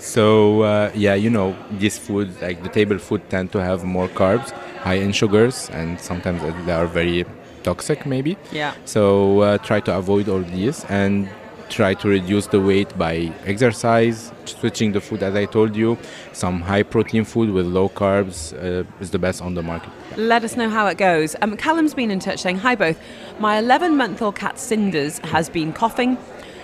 [0.00, 4.08] So uh, yeah, you know, this food, like the table food tend to have more
[4.08, 7.24] carbs, high in sugars, and sometimes they are very
[7.62, 8.36] toxic, maybe.
[8.50, 8.74] Yeah.
[8.84, 11.28] So uh, try to avoid all these and
[11.70, 15.96] try to reduce the weight by exercise, switching the food as I told you.
[16.32, 19.90] Some high protein food with low carbs uh, is the best on the market.
[20.16, 21.36] Let us know how it goes.
[21.40, 22.98] Um, Callum's been in touch saying, Hi both.
[23.38, 26.18] My 11 month old cat Cinders has been coughing.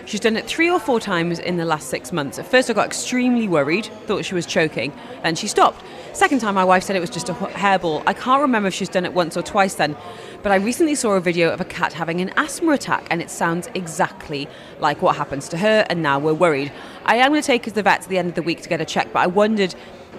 [0.07, 2.38] She's done it three or four times in the last six months.
[2.38, 4.92] At first, I got extremely worried, thought she was choking,
[5.24, 5.84] then she stopped.
[6.16, 8.02] Second time, my wife said it was just a hairball.
[8.06, 9.94] I can't remember if she's done it once or twice then,
[10.42, 13.28] but I recently saw a video of a cat having an asthma attack, and it
[13.28, 14.48] sounds exactly
[14.80, 16.72] like what happens to her, and now we're worried.
[17.04, 18.62] I am going to take her to the vet at the end of the week
[18.62, 19.74] to get a check, but I wondered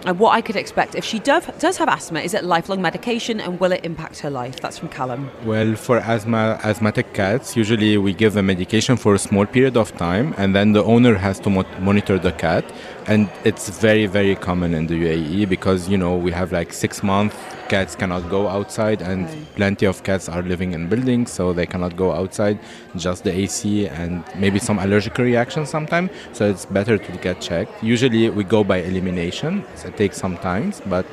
[0.05, 1.45] uh, what I could expect if she does,
[1.77, 2.19] have asthma.
[2.19, 4.59] Is it lifelong medication, and will it impact her life?
[4.59, 5.31] That's from Callum.
[5.45, 9.97] Well, for asthma, asthmatic cats, usually we give them medication for a small period of
[9.97, 12.71] time, and then the owner has to mo- monitor the cat.
[13.07, 17.01] And it's very, very common in the UAE because you know we have like six
[17.03, 17.35] months
[17.67, 21.95] cats cannot go outside, and plenty of cats are living in buildings, so they cannot
[21.95, 22.57] go outside.
[22.95, 26.09] Just the AC and maybe some allergic reaction sometimes.
[26.33, 27.83] So it's better to get checked.
[27.83, 29.63] Usually we go by elimination.
[29.75, 31.05] So it takes some time, but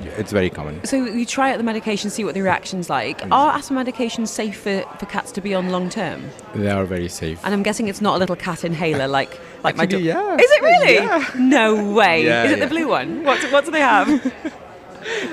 [0.00, 0.84] it's very common.
[0.84, 3.20] So you try out the medication, see what the reaction's like.
[3.20, 3.32] Mm.
[3.32, 6.30] Are asthma medications safe for, for cats to be on long term?
[6.54, 7.40] They are very safe.
[7.44, 10.00] And I'm guessing it's not a little cat inhaler like like my dog.
[10.02, 10.36] Yeah.
[10.36, 10.94] Is it really?
[10.94, 11.30] Yeah.
[11.36, 12.24] No way.
[12.24, 13.24] Yeah, Is it the blue one?
[13.24, 14.08] What what do they have?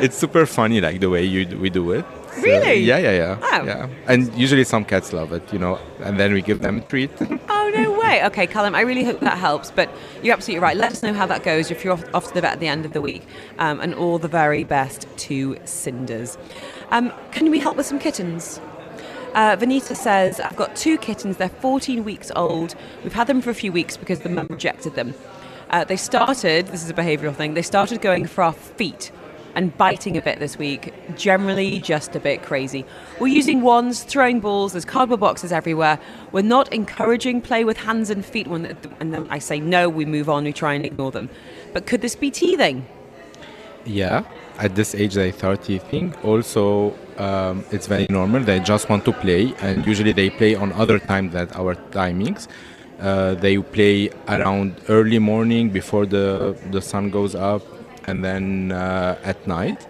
[0.02, 2.06] it's super funny like the way you we do it
[2.36, 2.80] So, Really?
[2.80, 3.66] yeah yeah yeah Wow.
[3.66, 6.82] yeah and usually some cats love it you know and then we give them a
[6.82, 7.12] treat
[7.50, 8.26] oh no way.
[8.26, 9.72] Okay, Callum, I really hope that helps.
[9.72, 9.90] But
[10.22, 10.76] you're absolutely right.
[10.76, 12.68] Let us know how that goes if you're off, off to the vet at the
[12.68, 13.26] end of the week.
[13.60, 16.38] Um, and all the very best to Cinders.
[16.90, 18.60] Um, can we help with some kittens?
[19.34, 21.38] Uh, Vanita says, I've got two kittens.
[21.38, 22.76] They're 14 weeks old.
[23.04, 25.14] We've had them for a few weeks because the mum rejected them.
[25.70, 29.10] Uh, they started, this is a behavioural thing, they started going for our feet
[29.56, 30.94] and biting a bit this week.
[31.16, 32.86] Generally, just a bit crazy.
[33.20, 36.00] We're using wands, throwing balls, there's cardboard boxes everywhere.
[36.32, 38.48] We're not encouraging play with hands and feet.
[38.48, 41.30] When, and then I say no, we move on, we try and ignore them.
[41.74, 42.86] But could this be teething?
[43.86, 44.24] Yeah,
[44.60, 46.14] at this age they start teething.
[46.24, 48.44] Also, um, it's very normal.
[48.44, 52.48] They just want to play, and usually they play on other times than our timings.
[53.00, 57.64] Uh, they play around early morning before the the sun goes up,
[58.12, 59.88] and then uh, at night.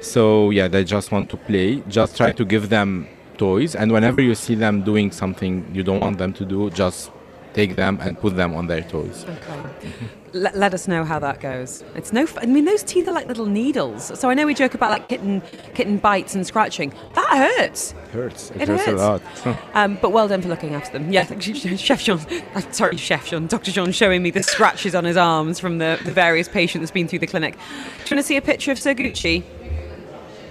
[0.00, 1.82] So yeah, they just want to play.
[1.88, 6.00] Just try to give them toys, and whenever you see them doing something you don't
[6.00, 7.10] want them to do, just
[7.54, 9.24] take them and put them on their toes.
[9.28, 9.90] Okay.
[10.32, 11.82] let, let us know how that goes.
[11.94, 12.22] It's no.
[12.24, 14.18] F- I mean, those teeth are like little needles.
[14.18, 15.40] So I know we joke about like kitten
[15.74, 16.92] kitten bites and scratching.
[17.14, 17.92] That hurts.
[17.92, 18.50] It hurts.
[18.50, 19.00] It, It hurts, hurts.
[19.00, 19.58] a lot.
[19.74, 21.12] Um, but well done for looking after them.
[21.12, 22.18] Yeah, Chef Jean.
[22.54, 23.46] uh, Sorry, Chef Jean.
[23.46, 23.70] Dr.
[23.72, 27.08] Jean showing me the scratches on his arms from the, the various patients that's been
[27.08, 27.54] through the clinic.
[27.54, 29.42] Do you want to see a picture of Sir Gucci?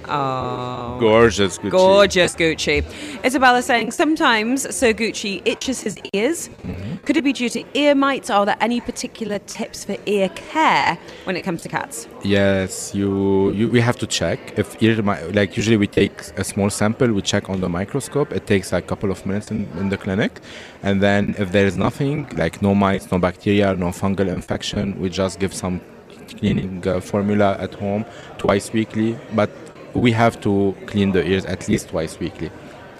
[0.07, 0.97] Oh.
[0.99, 1.71] Gorgeous, Gucci.
[1.71, 3.25] Gorgeous Gucci.
[3.25, 6.49] Isabella saying sometimes Sir Gucci itches his ears.
[6.49, 6.97] Mm-hmm.
[7.05, 8.29] Could it be due to ear mites?
[8.29, 12.07] Are there any particular tips for ear care when it comes to cats?
[12.23, 15.01] Yes, you, you we have to check if ear
[15.31, 18.31] like usually we take a small sample, we check on the microscope.
[18.31, 20.39] It takes a couple of minutes in, in the clinic,
[20.81, 25.09] and then if there is nothing like no mites, no bacteria, no fungal infection, we
[25.09, 25.81] just give some
[26.37, 28.05] cleaning uh, formula at home
[28.37, 29.17] twice weekly.
[29.33, 29.49] But
[29.93, 32.51] we have to clean the ears at least twice weekly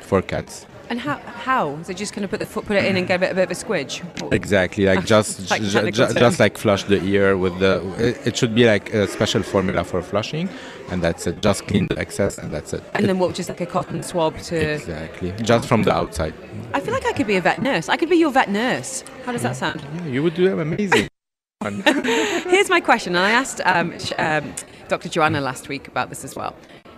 [0.02, 0.66] for cats.
[0.90, 1.16] And how?
[1.18, 1.82] How?
[1.84, 3.36] So just kind of put the foot, put it in and get a bit, a
[3.36, 4.04] bit of a squidge.
[4.34, 7.82] Exactly, like just Like ju- technical ju- just like flush the ear with the.
[7.98, 10.50] It, it should be like a special formula for flushing,
[10.92, 11.42] and that's it.
[11.42, 12.84] Just clean the excess, and that's it.
[12.94, 13.34] And then what?
[13.34, 14.56] Just like a cotton swab to.
[14.74, 16.34] exactly, just from the outside.
[16.74, 17.88] I feel like I could be a vet nurse.
[17.90, 19.04] I could be your vet nurse.
[19.26, 19.82] How does that sound?
[19.96, 21.08] Yeah, you would do amazing.
[21.64, 24.54] Here's my question, and I asked um, sh- um,
[24.90, 25.08] Dr.
[25.08, 26.54] Joanna last week about this as well.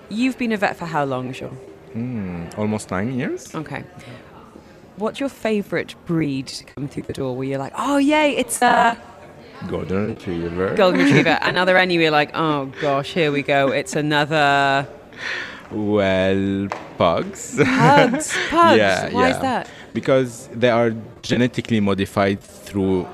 [0.10, 1.58] You've been a vet for how long, Jean?
[1.96, 3.54] Mm, almost nine years.
[3.56, 3.84] Okay.
[4.98, 8.62] What's your favourite breed to come through the door where you're like, oh, yay, it's
[8.62, 8.98] a
[9.68, 10.76] Golden Retriever.
[10.76, 11.30] golden retriever?
[11.42, 14.88] and are there any where you're like, oh, gosh, here we go, it's another
[15.72, 17.56] Well, pugs.
[17.58, 18.38] pugs?
[18.50, 18.78] Pugs?
[18.78, 19.70] Yeah, Why is that?
[19.94, 23.08] because they are genetically modified through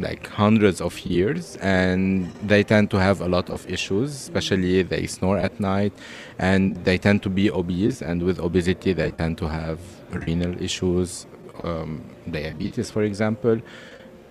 [0.00, 5.06] like hundreds of years and they tend to have a lot of issues especially they
[5.06, 5.92] snore at night
[6.38, 9.78] and they tend to be obese and with obesity they tend to have
[10.26, 11.26] renal issues
[11.64, 13.60] um, diabetes for example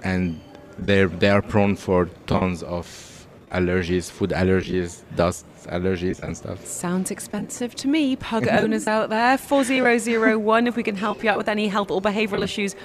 [0.03, 0.39] and
[0.79, 7.11] they're they are prone for tons of allergies food allergies dust allergies and stuff Sounds
[7.11, 8.15] expensive to me.
[8.15, 12.01] Pug owners out there, 4001 if we can help you out with any health or
[12.01, 12.75] behavioural issues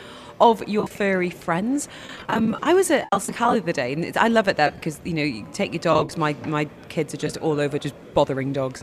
[0.41, 1.89] of your furry friends.
[2.28, 4.70] Um, I was at El Sakal the other day, and it's- I love it there
[4.70, 6.16] because you know you take your dogs.
[6.16, 8.83] My my kids are just all over, just bothering dogs,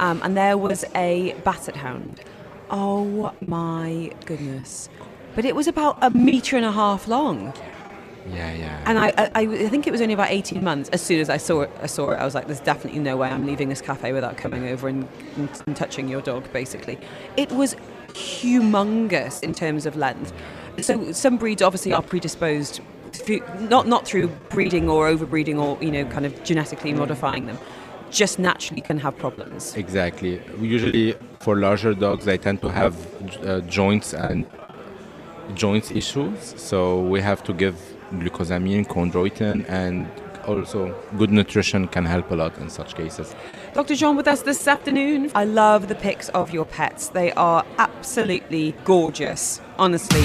[0.00, 2.20] um, and there was a basset hound.
[2.70, 4.88] Oh my goodness!
[5.34, 7.52] But it was about a metre and a half long.
[8.32, 10.88] yeah yeah And I, I, I think it was only about 18 months.
[10.88, 12.16] As soon as I saw it, I saw it.
[12.16, 15.06] I was like, "There's definitely no way I'm leaving this cafe without coming over and,
[15.36, 16.98] and, and touching your dog." Basically,
[17.36, 17.76] it was
[18.14, 20.32] humongous in terms of length.
[20.80, 22.80] So some breeds obviously are predisposed,
[23.60, 27.58] not not through breeding or overbreeding or you know kind of genetically modifying them,
[28.10, 29.74] just naturally can have problems.
[29.76, 30.40] Exactly.
[30.60, 32.94] Usually, for larger dogs, they tend to have
[33.44, 34.46] uh, joints and
[35.54, 36.54] joints issues.
[36.56, 37.76] So we have to give
[38.12, 40.08] glucosamine, chondroitin, and
[40.46, 43.34] also good nutrition can help a lot in such cases.
[43.74, 43.94] Dr.
[43.94, 45.30] Jean with us this afternoon.
[45.34, 47.08] I love the pics of your pets.
[47.08, 50.24] They are absolutely gorgeous, honestly.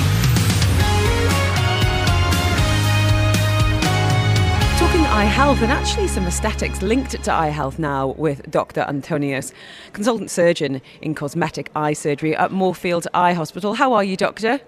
[5.14, 8.86] Eye health and actually some aesthetics linked to eye health now with Dr.
[8.88, 9.51] Antonios,
[9.91, 13.74] consultant surgeon in cosmetic eye surgery at Moorfields Eye Hospital.
[13.74, 14.62] How are you, Doctor?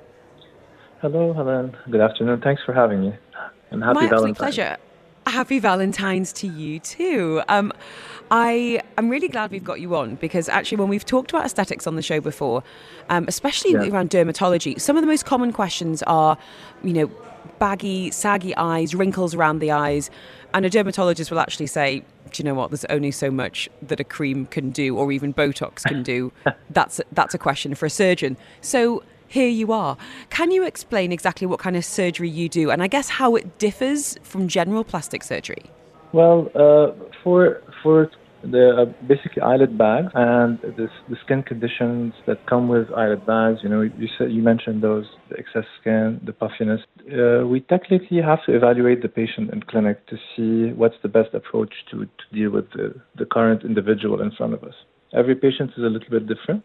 [1.01, 1.75] Hello, Helen.
[1.89, 2.41] Good afternoon.
[2.41, 3.13] Thanks for having me.
[3.71, 4.37] And happy My Valentine's.
[4.37, 4.77] pleasure.
[5.27, 7.41] Happy Valentine's to you too.
[7.47, 7.71] Um,
[8.29, 11.87] I am really glad we've got you on because actually, when we've talked about aesthetics
[11.87, 12.63] on the show before,
[13.09, 13.87] um, especially Yeah.
[13.89, 16.37] around dermatology, some of the most common questions are,
[16.83, 17.11] you know,
[17.59, 20.09] baggy, saggy eyes, wrinkles around the eyes,
[20.53, 22.71] and a dermatologist will actually say, "Do you know what?
[22.71, 26.31] There's only so much that a cream can do, or even Botox can do."
[26.69, 28.37] that's that's a question for a surgeon.
[28.61, 29.97] So here you are.
[30.29, 33.57] Can you explain exactly what kind of surgery you do, and I guess how it
[33.57, 35.65] differs from general plastic surgery?
[36.11, 36.91] Well, uh,
[37.23, 38.11] for for
[38.45, 43.59] They're uh, basically eyelid bags, and this, the skin conditions that come with eyelid bags.
[43.63, 46.81] You know, you said you mentioned those: the excess skin, the puffiness.
[47.07, 51.33] Uh, we technically have to evaluate the patient in clinic to see what's the best
[51.33, 54.75] approach to, to deal with the, the current individual in front of us.
[55.13, 56.63] Every patient is a little bit different.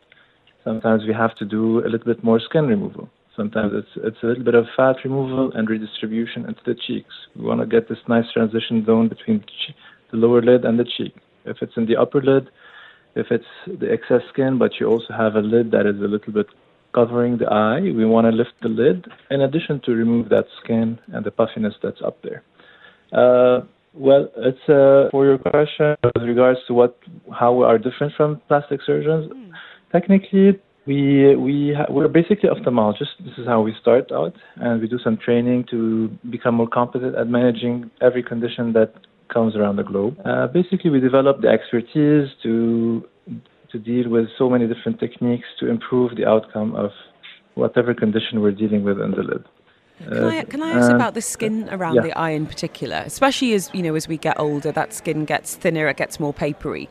[0.64, 3.09] Sometimes we have to do a little bit more skin removal.
[3.37, 7.14] Sometimes it's it's a little bit of fat removal and redistribution into the cheeks.
[7.37, 9.76] We want to get this nice transition zone between the, che-
[10.11, 11.14] the lower lid and the cheek.
[11.49, 12.51] If it's in the upper lid,
[13.14, 16.32] if it's the excess skin, but you also have a lid that is a little
[16.32, 16.46] bit
[16.94, 20.99] covering the eye, we want to lift the lid in addition to remove that skin
[21.12, 22.42] and the puffiness that's up there.
[23.12, 23.61] Uh,
[23.94, 26.99] well, it's uh, for your question with regards to what
[27.38, 29.32] how we are different from plastic surgeons.
[29.90, 33.16] Technically, we we ha- we're basically ophthalmologists.
[33.20, 37.16] This is how we start out, and we do some training to become more competent
[37.16, 38.92] at managing every condition that
[39.29, 40.16] comes around the globe.
[40.24, 43.05] Uh, basically, we develop the expertise to
[43.70, 46.91] to deal with so many different techniques to improve the outcome of
[47.55, 49.45] whatever condition we're dealing with in the lid.
[49.99, 52.03] Can I, can I ask uh, about the skin around yeah.
[52.03, 55.57] the eye in particular, especially as you know as we get older, that skin gets
[55.57, 56.89] thinner, it gets more papery.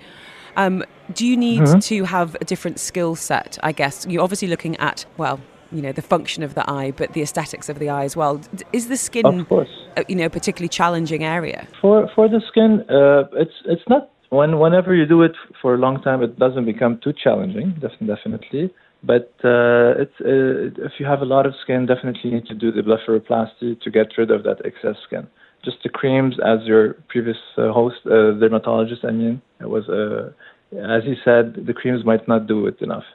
[0.58, 0.84] Um,
[1.14, 1.80] do you need Mm-hmm.
[1.80, 3.58] to have a different skill set?
[3.64, 5.40] I guess you're obviously looking at well,
[5.72, 8.42] you know, the function of the eye, but the aesthetics of the eye as well.
[8.74, 9.70] Is the skin, Of course.
[9.96, 11.68] uh, you know, a particularly challenging area?
[11.82, 15.78] For for the skin, uh, it's it's not when whenever you do it for a
[15.78, 17.76] long time, it doesn't become too challenging.
[17.80, 22.56] Definitely, but uh, it's uh, if you have a lot of skin, definitely need to
[22.56, 25.28] do the blepharoplasty to get rid of that excess skin.
[25.66, 30.32] Just the creams, as your previous uh, host, uh, dermatologist, I mean, it was uh,
[30.72, 33.06] as he said, the creams might not do it enough.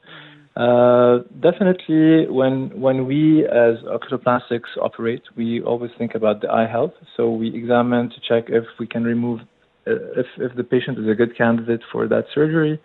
[0.55, 6.93] Uh, definitely, when when we as oculoplastics operate, we always think about the eye health.
[7.17, 9.41] So we examine to check if we can remove,
[9.87, 12.79] uh, if if the patient is a good candidate for that surgery.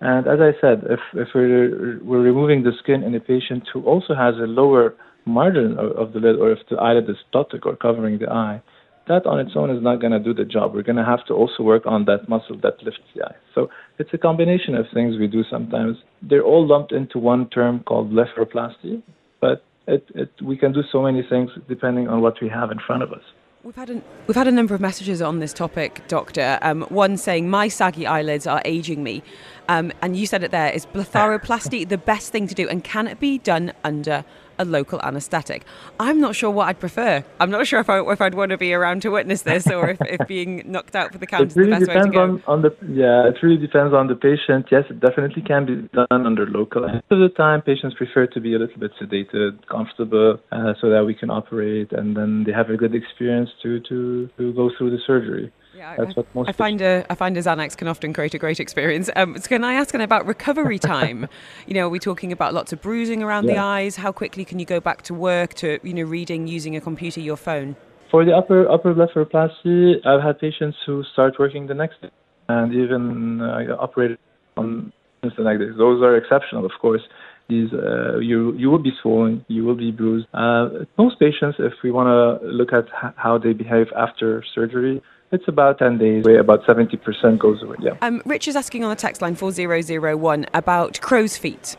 [0.00, 3.82] And as I said, if if we're we're removing the skin in a patient who
[3.84, 4.94] also has a lower
[5.24, 8.60] margin of, of the lid, or if the eyelid is ptotic or covering the eye,
[9.08, 10.74] that on its own is not going to do the job.
[10.74, 13.34] We're going to have to also work on that muscle that lifts the eye.
[13.54, 15.96] So it's a combination of things we do sometimes.
[16.22, 19.02] They're all lumped into one term called blepharoplasty,
[19.40, 22.78] but it, it, we can do so many things depending on what we have in
[22.86, 23.22] front of us.
[23.64, 26.58] We've had, a, we've had a number of messages on this topic, Doctor.
[26.62, 29.22] Um, one saying, My saggy eyelids are aging me.
[29.68, 32.68] Um, and you said it there is blepharoplasty the best thing to do?
[32.68, 34.24] And can it be done under
[34.58, 35.64] a local anaesthetic?
[36.00, 37.24] I'm not sure what I'd prefer.
[37.40, 39.90] I'm not sure if, I, if I'd want to be around to witness this or
[39.90, 42.10] if, if being knocked out for the count It is the really best way to
[42.10, 42.22] go.
[42.22, 43.28] on, on the yeah.
[43.28, 44.66] It really depends on the patient.
[44.70, 46.82] Yes, it definitely can be done under local.
[46.82, 50.90] Most of the time, patients prefer to be a little bit sedated, comfortable, uh, so
[50.90, 54.70] that we can operate, and then they have a good experience to to, to go
[54.76, 55.52] through the surgery.
[55.78, 58.34] Yeah, That's I, what most I find a I find a Xanax can often create
[58.34, 59.08] a great experience.
[59.14, 61.28] Um, so can I ask about recovery time?
[61.68, 63.94] you know, are we talking about lots of bruising around the eyes?
[63.94, 67.20] How quickly can you go back to work to you know reading using a computer,
[67.20, 67.76] your phone?
[68.10, 72.10] For the upper upper blepharoplasty, I've had patients who start working the next day
[72.48, 74.18] and even uh, operated
[74.56, 75.70] on the next day.
[75.78, 77.02] Those are exceptional, of course.
[77.48, 80.26] These uh, you you will be swollen, you will be bruised.
[80.34, 85.00] Uh, most patients, if we want to look at how they behave after surgery,
[85.30, 86.24] it's about 10 days.
[86.24, 87.76] Away, about 70% goes away.
[87.80, 87.96] Yeah.
[88.00, 91.76] Um, Rich is asking on the text line 4001 about crow's feet.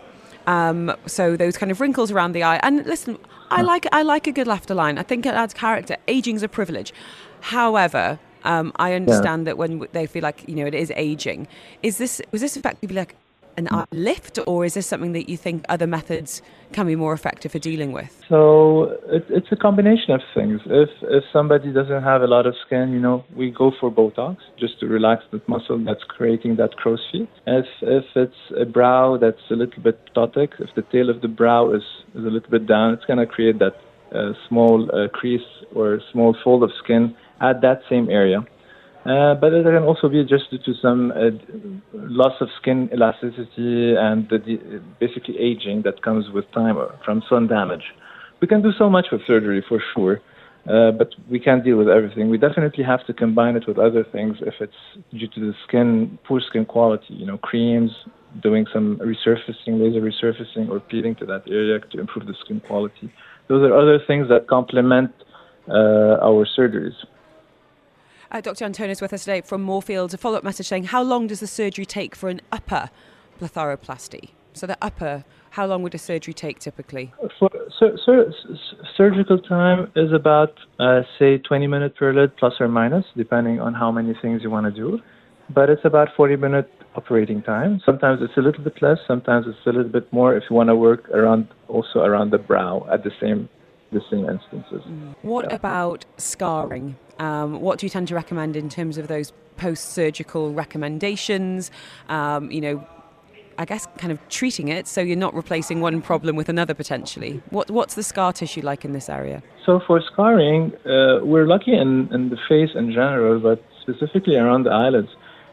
[0.48, 2.60] Um, so those kind of wrinkles around the eye.
[2.64, 3.18] And listen,
[3.52, 4.98] I like I like a good laughter line.
[4.98, 5.98] I think it adds character.
[6.08, 6.94] Aging's a privilege.
[7.42, 11.48] However, um, I understand that when they feel like you know it is aging,
[11.84, 13.16] is this was this effectively like
[13.60, 16.42] an eye lift, or is this something that you think other methods
[16.72, 18.12] can be more effective for dealing with?
[18.28, 20.62] So it, it's a combination of things.
[20.66, 24.38] If if somebody doesn't have a lot of skin, you know, we go for Botox
[24.64, 27.30] just to relax the muscle that's creating that crow's feet.
[27.46, 31.28] If if it's a brow that's a little bit ptotic, if the tail of the
[31.28, 31.84] brow is,
[32.16, 33.76] is a little bit down, it's going to create that
[34.14, 38.40] uh, small uh, crease or small fold of skin at that same area.
[39.06, 41.32] Uh, but it can also be just due to some uh,
[41.94, 47.24] loss of skin elasticity and the, the, basically aging that comes with time or from
[47.30, 47.94] sun damage.
[48.42, 50.22] We can do so much with surgery for sure,
[50.70, 52.30] uh, but we can't deal with everything.
[52.30, 54.74] We definitely have to combine it with other things if it's
[55.12, 57.92] due to the skin, poor skin quality, you know, creams,
[58.44, 63.12] doing some resurfacing, laser resurfacing, or peeling to that area to improve the skin quality.
[63.48, 65.12] Those are other things that complement
[65.70, 66.96] uh, our surgeries.
[68.32, 68.66] Uh, Dr.
[68.66, 70.14] Antonios with us today from Moorfields.
[70.14, 72.92] A follow up message saying, How long does the surgery take for an upper
[73.42, 74.30] blepharoplasty?
[74.54, 77.12] So, the upper, how long would a surgery take typically?
[77.40, 77.50] For,
[77.80, 78.32] sur- sur-
[78.96, 83.74] surgical time is about, uh, say, 20 minutes per lid, plus or minus, depending on
[83.74, 85.00] how many things you want to do.
[85.52, 87.82] but it's about 40 minute operating time.
[87.84, 90.70] Sometimes it's a little bit less, sometimes it's a little bit more if you want
[90.70, 93.50] to work around also around the brow at the same
[93.92, 94.84] the same instances.
[95.24, 96.96] What about scarring?
[97.20, 101.70] Um, what do you tend to recommend in terms of those post surgical recommendations?
[102.08, 102.88] Um, you know,
[103.58, 107.44] I guess kind of treating it so you're not replacing one problem with another potentially.
[107.50, 109.44] What, what's the scar tissue like in this area?
[109.66, 114.64] So for scarring, uh, we're lucky in, in the face in general, but specifically around
[114.64, 115.10] the eyelids.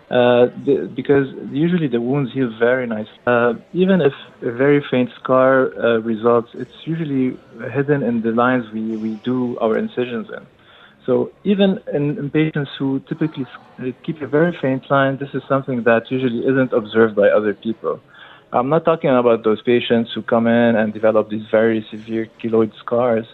[0.08, 3.08] Uh, the, because usually the wounds heal very nice.
[3.26, 7.36] Uh, even if a very faint scar uh, results, it's usually
[7.72, 10.46] hidden in the lines we, we do our incisions in.
[11.06, 13.46] So even in, in patients who typically
[14.04, 18.00] keep a very faint line, this is something that usually isn't observed by other people.
[18.52, 22.72] I'm not talking about those patients who come in and develop these very severe keloid
[22.84, 23.26] scars,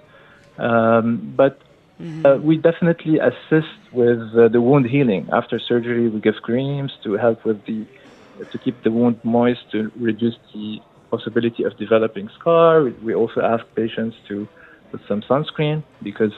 [0.59, 1.59] um, but
[2.03, 2.27] Mm-hmm.
[2.27, 5.29] Uh, we definitely assist with uh, the wound healing.
[5.33, 7.87] After surgery, we give creams to help with the
[8.51, 10.79] to keep the wound moist to reduce the
[11.11, 12.83] possibility of developing scar.
[12.83, 14.49] We, we also ask patients to
[14.91, 16.33] put some sunscreen because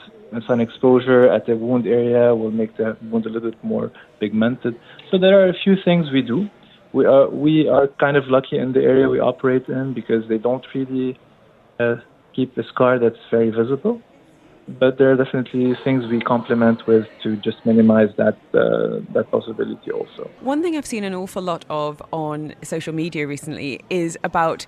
[0.47, 4.79] sun exposure at the wound area will make the wound a little bit more pigmented.
[5.11, 6.47] So there are a few things we do.
[6.93, 10.37] We are we are kind of lucky in the area we operate in because they
[10.37, 11.19] don't really
[11.79, 11.95] uh,
[12.35, 14.01] keep a scar that's very visible
[14.67, 19.91] but there are definitely things we complement with to just minimize that uh, that possibility
[19.91, 20.29] also.
[20.41, 24.65] One thing I've seen an awful lot of on social media recently is about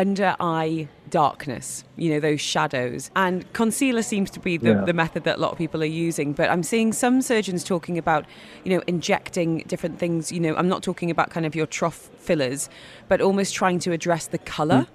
[0.00, 3.10] under eye darkness, you know, those shadows.
[3.14, 4.84] And concealer seems to be the, yeah.
[4.84, 6.32] the method that a lot of people are using.
[6.32, 8.24] But I'm seeing some surgeons talking about,
[8.64, 10.32] you know, injecting different things.
[10.32, 12.70] You know, I'm not talking about kind of your trough fillers,
[13.08, 14.82] but almost trying to address the colour.
[14.82, 14.88] Mm.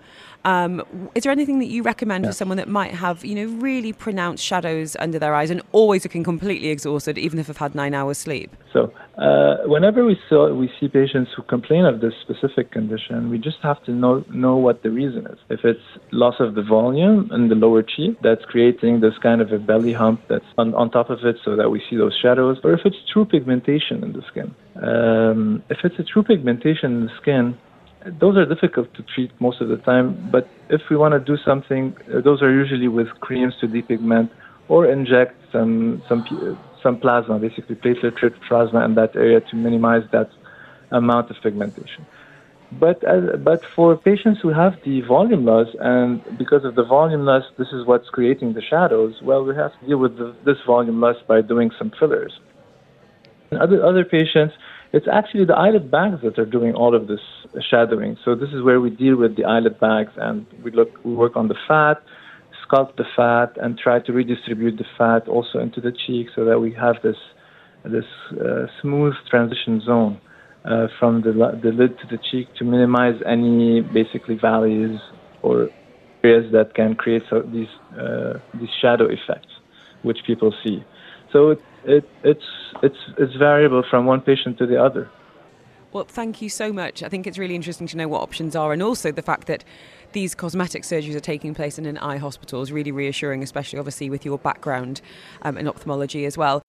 [0.45, 2.29] Um, is there anything that you recommend yeah.
[2.29, 6.05] for someone that might have, you know, really pronounced shadows under their eyes and always
[6.05, 8.55] looking completely exhausted, even if they've had nine hours sleep?
[8.71, 13.39] So, uh, whenever we saw we see patients who complain of this specific condition, we
[13.39, 15.39] just have to know know what the reason is.
[15.49, 19.51] If it's loss of the volume in the lower cheek that's creating this kind of
[19.51, 22.59] a belly hump that's on, on top of it, so that we see those shadows,
[22.63, 24.53] or if it's true pigmentation in the skin.
[24.75, 27.57] Um, if it's a true pigmentation in the skin,
[28.19, 31.37] those are difficult to treat most of the time, but if we want to do
[31.43, 34.29] something, uh, those are usually with creams to depigment
[34.67, 40.29] or inject some some some plasma, basically platelet-rich plasma in that area to minimize that
[40.91, 42.05] amount of pigmentation.
[42.71, 47.25] But uh, but for patients who have the volume loss, and because of the volume
[47.25, 49.21] loss, this is what's creating the shadows.
[49.21, 52.33] Well, we have to deal with the, this volume loss by doing some fillers.
[53.51, 54.55] In other other patients,
[54.93, 57.19] it's actually the eyelid bags that are doing all of this
[57.69, 58.17] shadowing.
[58.25, 61.35] So this is where we deal with the eyelid bags and we look, we work
[61.35, 62.01] on the fat,
[62.67, 66.59] sculpt the fat, and try to redistribute the fat also into the cheek so that
[66.59, 67.17] we have this
[67.83, 68.05] this
[68.41, 70.19] uh, smooth transition zone
[70.65, 71.31] uh, from the
[71.63, 74.99] the lid to the cheek to minimize any basically valleys
[75.43, 75.69] or
[76.23, 77.67] areas that can create so these
[77.99, 79.53] uh, these shadow effects,
[80.01, 80.83] which people see.
[81.31, 82.49] So it, it, it's
[82.81, 85.09] it's it's variable from one patient to the other.
[85.95, 87.03] Well, thank you so much.
[87.03, 89.63] I think it's really interesting to know what options are, and also the fact that
[90.11, 94.09] these cosmetic surgeries are taking place in an eye hospital is really reassuring, especially obviously
[94.09, 94.99] with your background
[95.43, 96.61] um, in ophthalmology as well.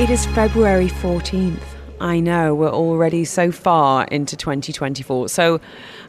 [0.00, 1.58] It is February 14th.
[2.00, 5.28] I know we're already so far into 2024.
[5.28, 5.60] So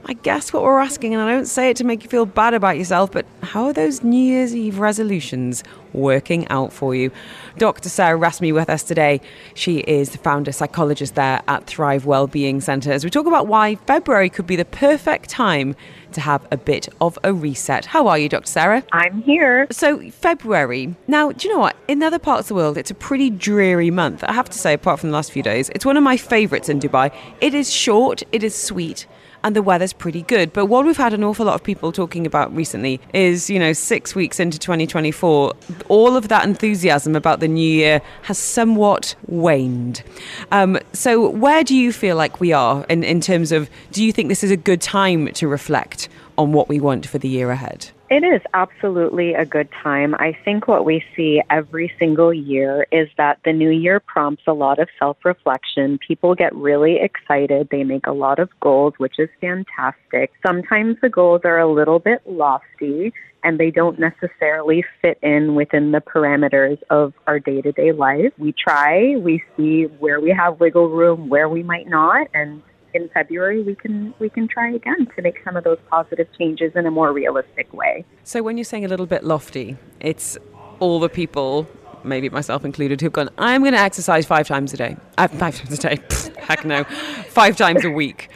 [0.06, 2.54] I guess what we're asking, and I don't say it to make you feel bad
[2.54, 7.12] about yourself, but how are those New Year's Eve resolutions working out for you?
[7.58, 7.90] Dr.
[7.90, 9.20] Sarah Rasmi with us today.
[9.54, 13.76] She is the founder psychologist there at Thrive Wellbeing Centre as we talk about why
[13.76, 15.76] February could be the perfect time
[16.14, 17.86] to have a bit of a reset.
[17.86, 18.48] How are you, Dr.
[18.48, 18.84] Sarah?
[18.92, 19.68] I'm here.
[19.70, 20.96] So, February.
[21.08, 21.76] Now, do you know what?
[21.88, 24.24] In other parts of the world, it's a pretty dreary month.
[24.24, 26.70] I have to say, apart from the last few days, it's one of my favourites
[26.70, 27.14] in Dubai.
[27.42, 29.06] It is short, it is sweet
[29.44, 30.54] and the weather's pretty good.
[30.54, 33.74] But what we've had an awful lot of people talking about recently is, you know,
[33.74, 35.54] six weeks into 2024,
[35.88, 40.04] all of that enthusiasm about the new year has somewhat waned.
[40.52, 44.12] Um, so, where do you feel like we are in, in terms of do you
[44.12, 47.52] think this is a good time to reflect on what we want for the year
[47.52, 47.92] ahead?
[48.10, 50.16] It is absolutely a good time.
[50.16, 54.54] I think what we see every single year is that the new year prompts a
[54.54, 56.00] lot of self reflection.
[56.00, 57.68] People get really excited.
[57.70, 60.32] They make a lot of goals, which is fantastic.
[60.44, 65.92] Sometimes the goals are a little bit lofty and they don't necessarily fit in within
[65.92, 68.34] the parameters of our day to day life.
[68.40, 72.64] We try, we see where we have wiggle room, where we might not, and
[72.94, 76.72] in February, we can we can try again to make some of those positive changes
[76.76, 78.06] in a more realistic way.
[78.24, 80.38] So when you're saying a little bit lofty, it's
[80.80, 81.68] all the people,
[82.04, 84.98] maybe myself included, who've gone, I'm going to exercise five times a day.
[85.18, 86.00] Uh, five times a day.
[86.38, 86.84] Heck no.
[86.84, 88.30] Five times a week.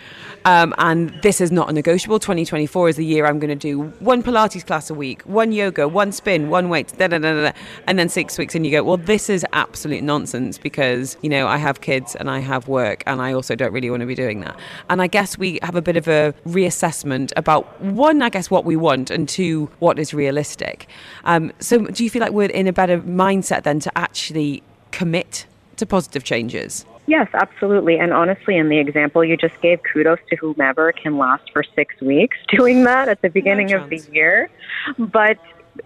[0.46, 2.20] Um, and this is not a negotiable.
[2.20, 5.88] 2024 is the year I'm going to do one Pilates class a week, one yoga,
[5.88, 7.52] one spin, one weight, da, da, da, da,
[7.88, 11.48] and then six weeks and you go, well, this is absolute nonsense because, you know,
[11.48, 14.16] I have kids and I have work and I also don't really want to be
[14.16, 14.58] doing that.
[14.90, 18.66] And I guess we have a bit of a reassessment about one, I guess, what
[18.66, 20.88] we want and two, what is realistic.
[21.24, 25.46] Um, so do you feel like we're in a better mindset then to actually commit
[25.78, 26.86] to positive changes?
[27.06, 27.98] Yes, absolutely.
[28.00, 32.00] And honestly, in the example you just gave, kudos to whomever can last for six
[32.02, 34.50] weeks doing that at the beginning no of the year.
[34.98, 35.38] But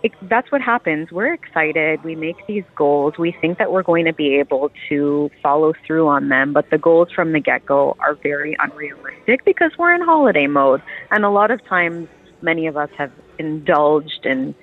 [0.03, 1.11] it, that's what happens.
[1.11, 2.03] We're excited.
[2.03, 3.17] We make these goals.
[3.17, 6.77] We think that we're going to be able to follow through on them, but the
[6.77, 10.81] goals from the get go are very unrealistic because we're in holiday mode.
[11.11, 12.09] And a lot of times,
[12.41, 14.53] many of us have indulged in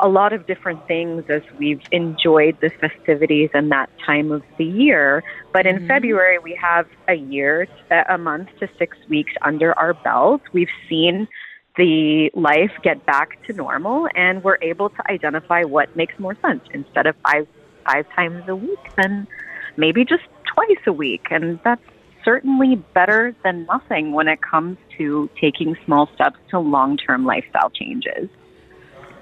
[0.00, 4.64] a lot of different things as we've enjoyed the festivities and that time of the
[4.64, 5.22] year.
[5.52, 5.86] But in mm-hmm.
[5.88, 7.68] February, we have a year,
[8.08, 10.42] a month to six weeks under our belt.
[10.52, 11.28] We've seen
[11.76, 16.62] the life get back to normal and we're able to identify what makes more sense
[16.72, 17.48] instead of five
[17.84, 19.26] five times a week then
[19.76, 21.82] maybe just twice a week and that's
[22.24, 28.28] certainly better than nothing when it comes to taking small steps to long-term lifestyle changes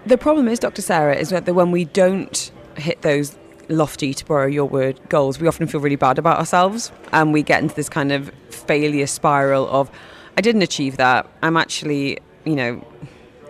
[0.06, 0.82] the problem is, Dr.
[0.82, 3.36] Sarah, is that when we don't hit those
[3.68, 7.42] lofty, to borrow your word, goals, we often feel really bad about ourselves and we
[7.42, 9.90] get into this kind of failure spiral of,
[10.36, 11.28] I didn't achieve that.
[11.42, 12.86] I'm actually, you know,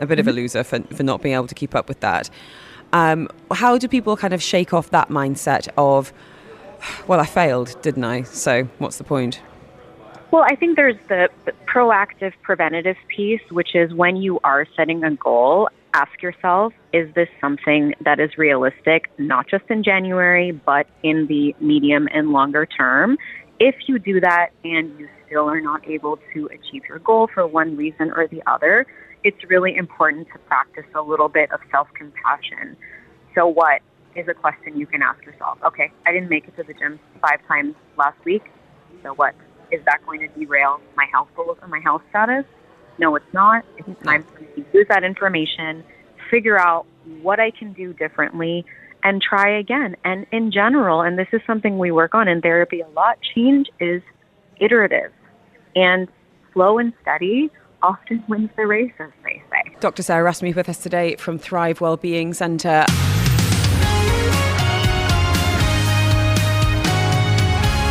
[0.00, 0.40] a bit of a mm-hmm.
[0.40, 2.28] loser for, for not being able to keep up with that.
[2.92, 6.12] Um, how do people kind of shake off that mindset of,
[7.06, 8.22] well, I failed, didn't I?
[8.22, 9.40] So what's the point?
[10.30, 15.04] Well, I think there's the, the proactive preventative piece, which is when you are setting
[15.04, 20.86] a goal, ask yourself is this something that is realistic, not just in January, but
[21.02, 23.16] in the medium and longer term?
[23.58, 27.46] If you do that and you still are not able to achieve your goal for
[27.46, 28.86] one reason or the other,
[29.24, 32.76] it's really important to practice a little bit of self compassion.
[33.34, 33.80] So, what
[34.16, 35.58] is a question you can ask yourself?
[35.64, 38.42] Okay, I didn't make it to the gym five times last week.
[39.02, 39.34] So, what?
[39.70, 42.44] Is that going to derail my health goals or my health status?
[43.02, 43.64] No, it's not.
[43.78, 45.82] It's time for me to use that information,
[46.30, 46.86] figure out
[47.20, 48.64] what I can do differently,
[49.02, 49.96] and try again.
[50.04, 53.68] And in general, and this is something we work on in therapy a lot, change
[53.80, 54.02] is
[54.60, 55.10] iterative.
[55.74, 56.06] And
[56.52, 57.50] slow and steady
[57.82, 59.74] often wins the race, as they say.
[59.80, 60.04] Dr.
[60.04, 62.84] Sarah Rasmi with us today from Thrive Wellbeing Centre.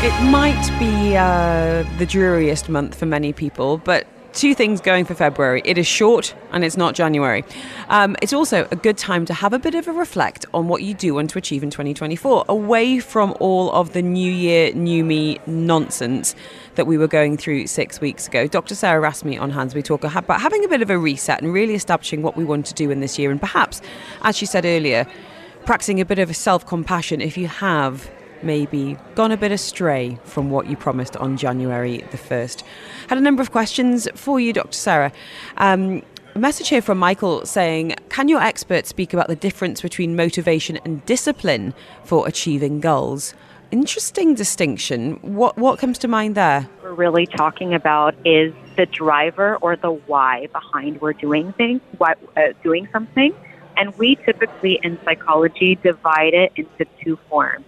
[0.04, 5.14] It might be uh, the dreariest month for many people, but two things going for
[5.14, 5.62] February.
[5.66, 7.44] It is short and it's not January.
[7.90, 10.84] Um, it's also a good time to have a bit of a reflect on what
[10.84, 15.04] you do want to achieve in 2024, away from all of the new year, new
[15.04, 16.36] me nonsense
[16.76, 18.48] that we were going through six weeks ago.
[18.48, 18.76] Dr.
[18.76, 21.76] Sarah Rasmi on Hands We Talk about having a bit of a reset and really
[21.76, 23.32] establishing what we want to do in this year.
[23.32, 23.82] And perhaps,
[24.22, 25.06] as she said earlier,
[25.66, 28.10] practicing a bit of self compassion if you have
[28.44, 32.64] maybe gone a bit astray from what you promised on January the 1st.
[33.08, 34.74] Had a number of questions for you, Dr.
[34.74, 35.12] Sarah.
[35.58, 40.16] Um, a message here from Michael saying, Can your expert speak about the difference between
[40.16, 41.74] motivation and discipline
[42.06, 43.34] for achieving goals?
[43.72, 45.16] Interesting distinction.
[45.22, 46.70] What, what comes to mind there?
[46.84, 52.16] We're really talking about is the driver or the why behind we're doing things, why,
[52.38, 53.34] uh, doing something.
[53.78, 57.66] And we typically in psychology divide it into two forms.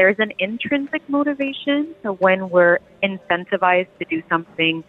[0.00, 1.94] There's an intrinsic motivation.
[2.02, 4.82] So when we're incentivized to do something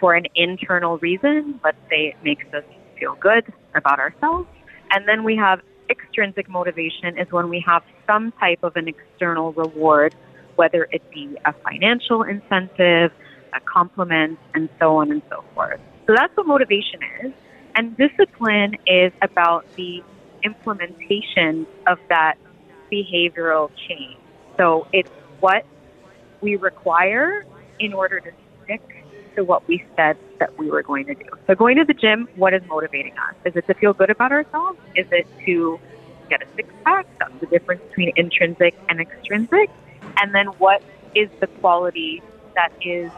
[0.00, 2.64] for an internal reason, let's say it makes us
[2.98, 3.44] feel good
[3.74, 4.48] about ourselves.
[4.90, 9.52] And then we have extrinsic motivation is when we have some type of an external
[9.52, 10.14] reward,
[10.56, 13.12] whether it be a financial incentive,
[13.52, 15.78] a compliment, and so on and so forth.
[16.06, 17.32] So that's what motivation is.
[17.74, 20.02] And discipline is about the
[20.42, 22.38] implementation of that
[22.90, 24.16] behavioral change.
[24.58, 25.64] So it's what
[26.40, 27.44] we require
[27.78, 28.30] in order to
[28.64, 28.82] stick
[29.36, 31.24] to what we said that we were going to do.
[31.46, 33.36] So going to the gym, what is motivating us?
[33.44, 34.78] Is it to feel good about ourselves?
[34.96, 35.80] Is it to
[36.30, 37.06] get a six pack?
[37.20, 39.70] That's the difference between intrinsic and extrinsic.
[40.20, 40.82] And then what
[41.14, 42.24] is the quality
[42.56, 43.12] that is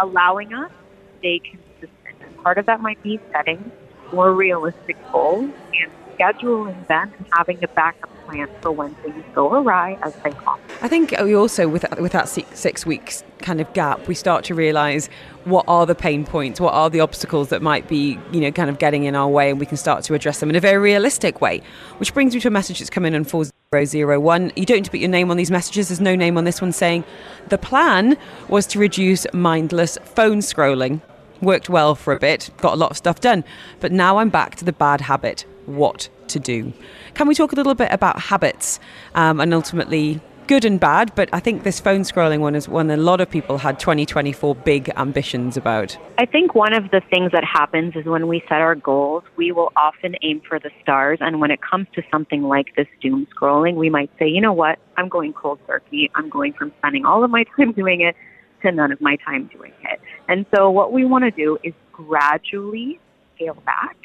[0.00, 2.18] allowing us to stay consistent?
[2.42, 3.72] Part of that might be setting
[4.12, 9.52] more realistic goals and scheduling them and having a backup plan for when things go
[9.54, 10.58] awry as they come.
[10.82, 14.14] I think oh, we also, with, with that six, six weeks kind of gap, we
[14.14, 15.08] start to realise
[15.44, 18.70] what are the pain points, what are the obstacles that might be, you know, kind
[18.70, 20.78] of getting in our way, and we can start to address them in a very
[20.78, 21.60] realistic way.
[21.98, 24.52] Which brings me to a message that's come in on 4001.
[24.56, 26.60] You don't need to put your name on these messages, there's no name on this
[26.60, 27.04] one saying
[27.48, 28.16] the plan
[28.48, 31.00] was to reduce mindless phone scrolling.
[31.42, 33.44] Worked well for a bit, got a lot of stuff done,
[33.80, 35.44] but now I'm back to the bad habit.
[35.66, 36.72] What to do?
[37.14, 38.80] Can we talk a little bit about habits
[39.14, 42.90] um, and ultimately good and bad, but I think this phone scrolling one is one
[42.90, 45.96] a lot of people had 2024 big ambitions about.
[46.18, 49.52] I think one of the things that happens is when we set our goals, we
[49.52, 51.18] will often aim for the stars.
[51.20, 54.52] And when it comes to something like this doom scrolling, we might say, you know
[54.52, 56.10] what, I'm going cold turkey.
[56.14, 58.14] I'm going from spending all of my time doing it
[58.62, 60.00] to none of my time doing it.
[60.28, 63.00] And so what we want to do is gradually
[63.34, 63.96] scale back.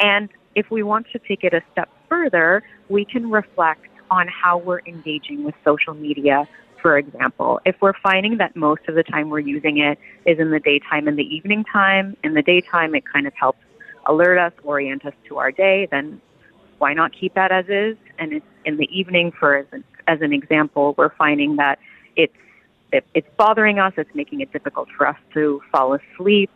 [0.00, 4.58] And if we want to take it a step further, we can reflect on how
[4.58, 6.46] we're engaging with social media.
[6.80, 10.50] For example, if we're finding that most of the time we're using it is in
[10.50, 13.60] the daytime and the evening time, in the daytime it kind of helps
[14.06, 16.20] alert us, orient us to our day, then
[16.78, 17.96] why not keep that as is?
[18.18, 21.78] And in the evening, for as an, as an example, we're finding that
[22.16, 22.34] it's
[22.92, 26.50] it, it's bothering us, it's making it difficult for us to fall asleep,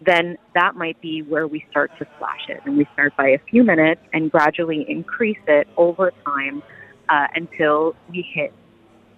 [0.00, 2.60] then that might be where we start to slash it.
[2.64, 6.62] And we start by a few minutes and gradually increase it over time
[7.08, 8.52] uh, until we hit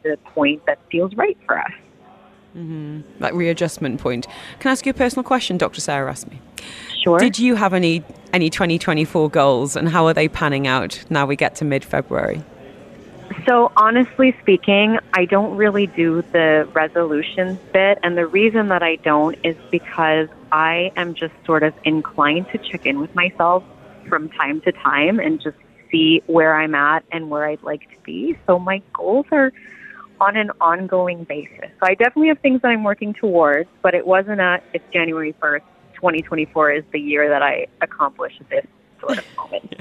[0.03, 1.73] the point that feels right for us.
[2.57, 3.01] Mm-hmm.
[3.21, 4.27] That readjustment point.
[4.59, 5.81] Can I ask you a personal question, Dr.
[5.81, 6.41] Sarah asked me?
[7.05, 7.19] Sure.
[7.19, 8.03] Did you have any
[8.33, 12.43] any 2024 goals, and how are they panning out now we get to mid February?
[13.47, 17.99] So, honestly speaking, I don't really do the resolutions bit.
[18.03, 22.59] And the reason that I don't is because I am just sort of inclined to
[22.59, 23.63] check in with myself
[24.09, 25.57] from time to time and just
[25.91, 28.37] see where I'm at and where I'd like to be.
[28.47, 29.53] So, my goals are
[30.21, 31.71] on an ongoing basis.
[31.79, 35.35] So, I definitely have things that I'm working towards, but it wasn't a, it's January
[35.41, 35.63] 1st,
[35.95, 38.67] 2024 is the year that I accomplish this
[39.01, 39.80] sort of moment.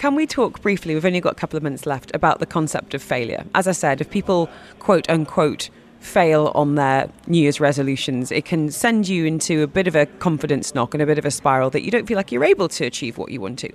[0.00, 0.94] Can we talk briefly?
[0.94, 3.44] We've only got a couple of minutes left about the concept of failure.
[3.54, 4.48] As I said, if people
[4.78, 9.86] quote unquote fail on their New Year's resolutions, it can send you into a bit
[9.86, 12.32] of a confidence knock and a bit of a spiral that you don't feel like
[12.32, 13.70] you're able to achieve what you want to.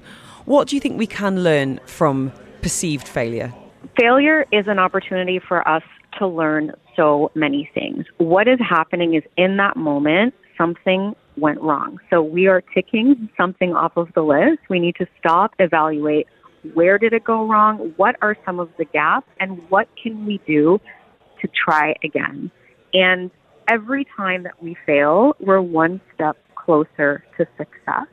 [0.45, 2.31] What do you think we can learn from
[2.63, 3.53] perceived failure?
[3.95, 5.83] Failure is an opportunity for us
[6.17, 8.03] to learn so many things.
[8.17, 11.99] What is happening is in that moment, something went wrong.
[12.09, 14.59] So we are ticking something off of the list.
[14.69, 16.27] We need to stop, evaluate
[16.73, 17.93] where did it go wrong?
[17.97, 19.27] What are some of the gaps?
[19.39, 20.79] And what can we do
[21.41, 22.51] to try again?
[22.93, 23.29] And
[23.67, 28.07] every time that we fail, we're one step closer to success.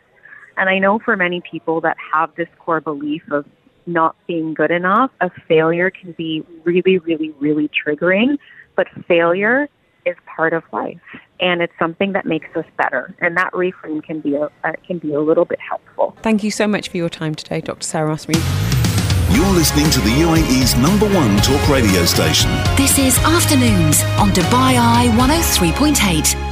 [0.57, 3.47] And I know for many people that have this core belief of
[3.87, 8.39] not being good enough, a failure can be really, really, really triggering.
[8.77, 9.69] But failure
[10.05, 11.01] is part of life
[11.41, 13.15] and it's something that makes us better.
[13.21, 16.17] And that reframe can be a, uh, can be a little bit helpful.
[16.23, 17.83] Thank you so much for your time today, Dr.
[17.83, 22.51] Sarah Ross You're listening to the UAE's number one talk radio station.
[22.77, 26.52] This is Afternoons on Dubai Eye 103.8.